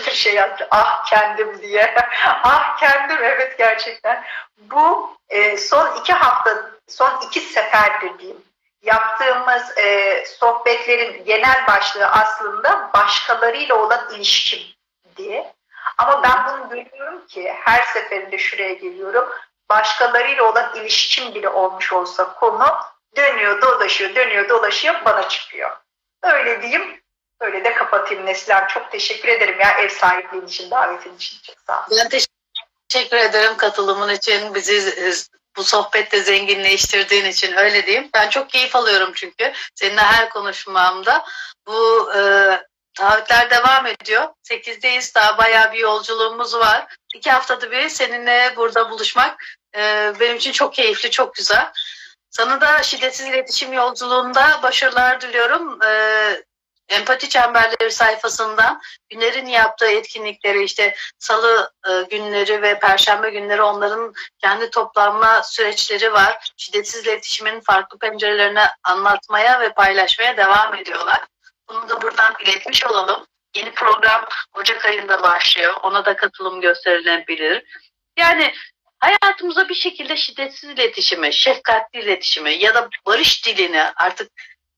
Bir 0.07 0.11
şey 0.11 0.33
yaptı. 0.33 0.67
Ah 0.71 1.05
kendim 1.05 1.61
diye. 1.61 1.95
ah 2.43 2.77
kendim 2.77 3.17
evet 3.21 3.57
gerçekten. 3.57 4.23
Bu 4.57 5.17
e, 5.29 5.57
son 5.57 5.95
iki 5.95 6.13
hafta, 6.13 6.71
son 6.87 7.21
iki 7.27 7.39
seferdir 7.39 8.19
diyeyim. 8.19 8.41
Yaptığımız 8.81 9.77
e, 9.77 10.23
sohbetlerin 10.25 11.25
genel 11.25 11.67
başlığı 11.67 12.05
aslında 12.07 12.89
başkalarıyla 12.93 13.75
olan 13.75 14.13
ilişkim 14.13 14.59
diye. 15.17 15.53
Ama 15.97 16.23
ben 16.23 16.47
bunu 16.47 16.69
görüyorum 16.69 17.27
ki 17.27 17.53
her 17.63 17.83
seferinde 17.83 18.37
şuraya 18.37 18.73
geliyorum. 18.73 19.29
Başkalarıyla 19.69 20.43
olan 20.43 20.75
ilişkim 20.75 21.35
bile 21.35 21.49
olmuş 21.49 21.93
olsa 21.93 22.33
konu 22.33 22.67
dönüyor 23.17 23.61
dolaşıyor 23.61 24.15
dönüyor 24.15 24.49
dolaşıyor 24.49 24.95
bana 25.05 25.29
çıkıyor. 25.29 25.71
Öyle 26.23 26.61
diyeyim 26.61 27.02
Öyle 27.43 27.63
de 27.63 27.73
kapatayım 27.73 28.25
Neslihan. 28.25 28.67
Çok 28.67 28.91
teşekkür 28.91 29.27
ederim 29.27 29.59
ya 29.59 29.71
ev 29.71 29.89
sahipliğin 29.89 30.45
için, 30.45 30.71
davetin 30.71 31.15
için. 31.15 31.37
Çok 31.43 31.55
sağ 31.67 31.79
ol. 31.79 31.97
Ben 31.97 32.09
teşekkür 32.89 33.17
ederim 33.17 33.57
katılımın 33.57 34.09
için. 34.09 34.55
Bizi 34.55 35.23
bu 35.57 35.63
sohbette 35.63 36.23
zenginleştirdiğin 36.23 37.25
için 37.25 37.53
öyle 37.53 37.85
diyeyim. 37.85 38.09
Ben 38.13 38.29
çok 38.29 38.49
keyif 38.49 38.75
alıyorum 38.75 39.11
çünkü 39.15 39.53
seninle 39.75 40.01
her 40.01 40.29
konuşmamda. 40.29 41.25
Bu 41.67 42.11
e, 42.15 42.21
taahhütler 42.93 43.49
devam 43.49 43.85
ediyor. 43.85 44.27
Sekizdeyiz 44.43 45.15
daha 45.15 45.37
bayağı 45.37 45.73
bir 45.73 45.79
yolculuğumuz 45.79 46.55
var. 46.55 46.95
İki 47.15 47.31
haftada 47.31 47.71
bir 47.71 47.89
seninle 47.89 48.53
burada 48.55 48.89
buluşmak 48.89 49.43
e, 49.75 50.13
benim 50.19 50.35
için 50.35 50.51
çok 50.51 50.73
keyifli, 50.73 51.11
çok 51.11 51.35
güzel. 51.35 51.71
Sana 52.29 52.61
da 52.61 52.83
şiddetsiz 52.83 53.27
iletişim 53.27 53.73
yolculuğunda 53.73 54.59
başarılar 54.63 55.21
diliyorum. 55.21 55.83
E, 55.83 56.43
Empati 56.89 57.29
Çemberleri 57.29 57.91
sayfasından 57.91 58.81
Güner'in 59.09 59.45
yaptığı 59.45 59.85
etkinlikleri 59.85 60.63
işte 60.63 60.95
salı 61.17 61.71
e, 61.87 62.01
günleri 62.01 62.61
ve 62.61 62.79
perşembe 62.79 63.29
günleri 63.29 63.61
onların 63.61 64.13
kendi 64.41 64.69
toplanma 64.69 65.43
süreçleri 65.43 66.13
var. 66.13 66.51
Şiddetsiz 66.57 67.07
iletişimin 67.07 67.59
farklı 67.59 67.97
pencerelerini 67.97 68.63
anlatmaya 68.83 69.59
ve 69.59 69.73
paylaşmaya 69.73 70.37
devam 70.37 70.75
ediyorlar. 70.75 71.21
Bunu 71.69 71.89
da 71.89 72.01
buradan 72.01 72.33
iletmiş 72.43 72.85
olalım. 72.85 73.25
Yeni 73.55 73.71
program 73.71 74.25
Ocak 74.53 74.85
ayında 74.85 75.23
başlıyor. 75.23 75.73
Ona 75.83 76.05
da 76.05 76.15
katılım 76.15 76.61
gösterilebilir. 76.61 77.63
Yani 78.17 78.53
hayatımıza 78.99 79.69
bir 79.69 79.75
şekilde 79.75 80.17
şiddetsiz 80.17 80.69
iletişimi, 80.69 81.33
şefkatli 81.33 81.99
iletişimi 81.99 82.53
ya 82.53 82.75
da 82.75 82.89
barış 83.05 83.45
dilini 83.45 83.83
artık 83.95 84.31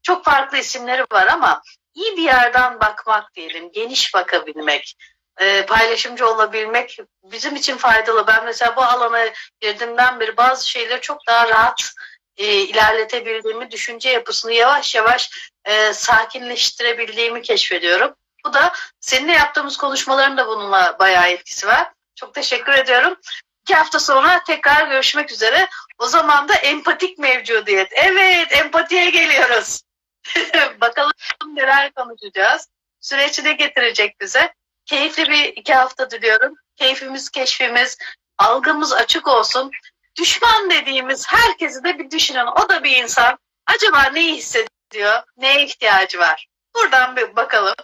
çok 0.03 0.26
farklı 0.26 0.58
isimleri 0.58 1.06
var 1.12 1.28
ama 1.28 1.62
iyi 1.96 2.18
bir 2.18 2.24
yerden 2.24 2.80
bakmak 2.80 3.34
diyelim, 3.36 3.72
geniş 3.72 4.14
bakabilmek, 4.14 4.96
e, 5.38 5.66
paylaşımcı 5.66 6.28
olabilmek 6.28 7.00
bizim 7.24 7.56
için 7.56 7.78
faydalı. 7.78 8.28
Ben 8.28 8.46
mesela 8.46 8.76
bu 8.76 8.82
alana 8.82 9.26
girdiğimden 9.60 10.20
beri 10.20 10.38
bazı 10.38 10.70
şeyleri 10.70 11.02
çok 11.02 11.28
daha 11.28 11.50
rahat 11.50 11.91
e, 12.38 12.46
ilerletebildiğimi, 12.46 13.72
düşünce 13.72 14.10
yapısını 14.10 14.54
yavaş 14.54 14.96
yavaş 14.96 15.30
e, 15.66 15.93
sakinleştirebildiğimi 15.93 17.41
keşfediyorum. 17.41 18.16
Bu 18.46 18.54
da 18.54 18.74
seninle 19.00 19.34
yaptığımız 19.34 19.78
konuşmaların 19.78 20.38
da 20.38 20.48
bununla 20.48 20.96
bayağı 21.00 21.28
etkisi 21.30 21.68
var. 21.68 21.91
Çok 22.16 22.34
teşekkür 22.34 22.74
ediyorum. 22.74 23.16
İki 23.62 23.76
hafta 23.76 24.00
sonra 24.00 24.43
tekrar 24.43 24.88
görüşmek 24.88 25.32
üzere. 25.32 25.68
O 25.98 26.08
zaman 26.08 26.50
da 26.50 26.54
empatik 26.54 27.18
mevcudiyet. 27.18 27.88
Evet, 27.91 28.48
empatiye 28.52 29.10
geliyoruz. 29.10 29.85
Bakalım 30.82 31.13
neler 31.47 31.91
konuşacağız. 31.93 32.67
Süreç 32.99 33.43
ne 33.43 33.53
getirecek 33.53 34.21
bize? 34.21 34.53
Keyifli 34.86 35.30
bir 35.30 35.43
iki 35.43 35.73
hafta 35.73 36.11
diliyorum. 36.11 36.55
Keyfimiz, 36.76 37.30
keşfimiz, 37.30 37.97
algımız 38.38 38.93
açık 38.93 39.28
olsun. 39.28 39.71
Düşman 40.19 40.69
dediğimiz 40.69 41.28
herkesi 41.28 41.84
de 41.84 41.99
bir 41.99 42.11
düşünün. 42.11 42.45
O 42.45 42.69
da 42.69 42.84
bir 42.84 42.97
insan. 42.97 43.38
Acaba 43.65 44.03
neyi 44.03 44.36
hissediyor? 44.36 45.23
Neye 45.38 45.65
ihtiyacı 45.65 46.19
var? 46.19 46.47
Buradan 46.76 47.15
bir 47.15 47.36
bakalım. 47.36 47.76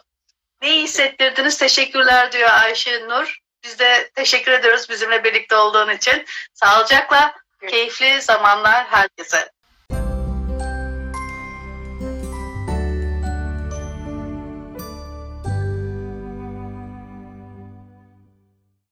Neyi 0.62 0.84
hissettirdiniz? 0.84 1.58
Teşekkürler 1.58 2.32
diyor 2.32 2.50
Ayşe 2.50 3.08
Nur. 3.08 3.38
Biz 3.64 3.80
de 3.80 4.12
teşekkür 4.16 4.52
ediyoruz 4.52 4.90
bizimle 4.90 5.24
birlikte 5.24 5.56
olduğun 5.56 5.90
için. 5.90 6.26
Sağlıcakla, 6.54 7.36
keyifli 7.70 8.22
zamanlar 8.22 8.88
herkese. 8.88 9.52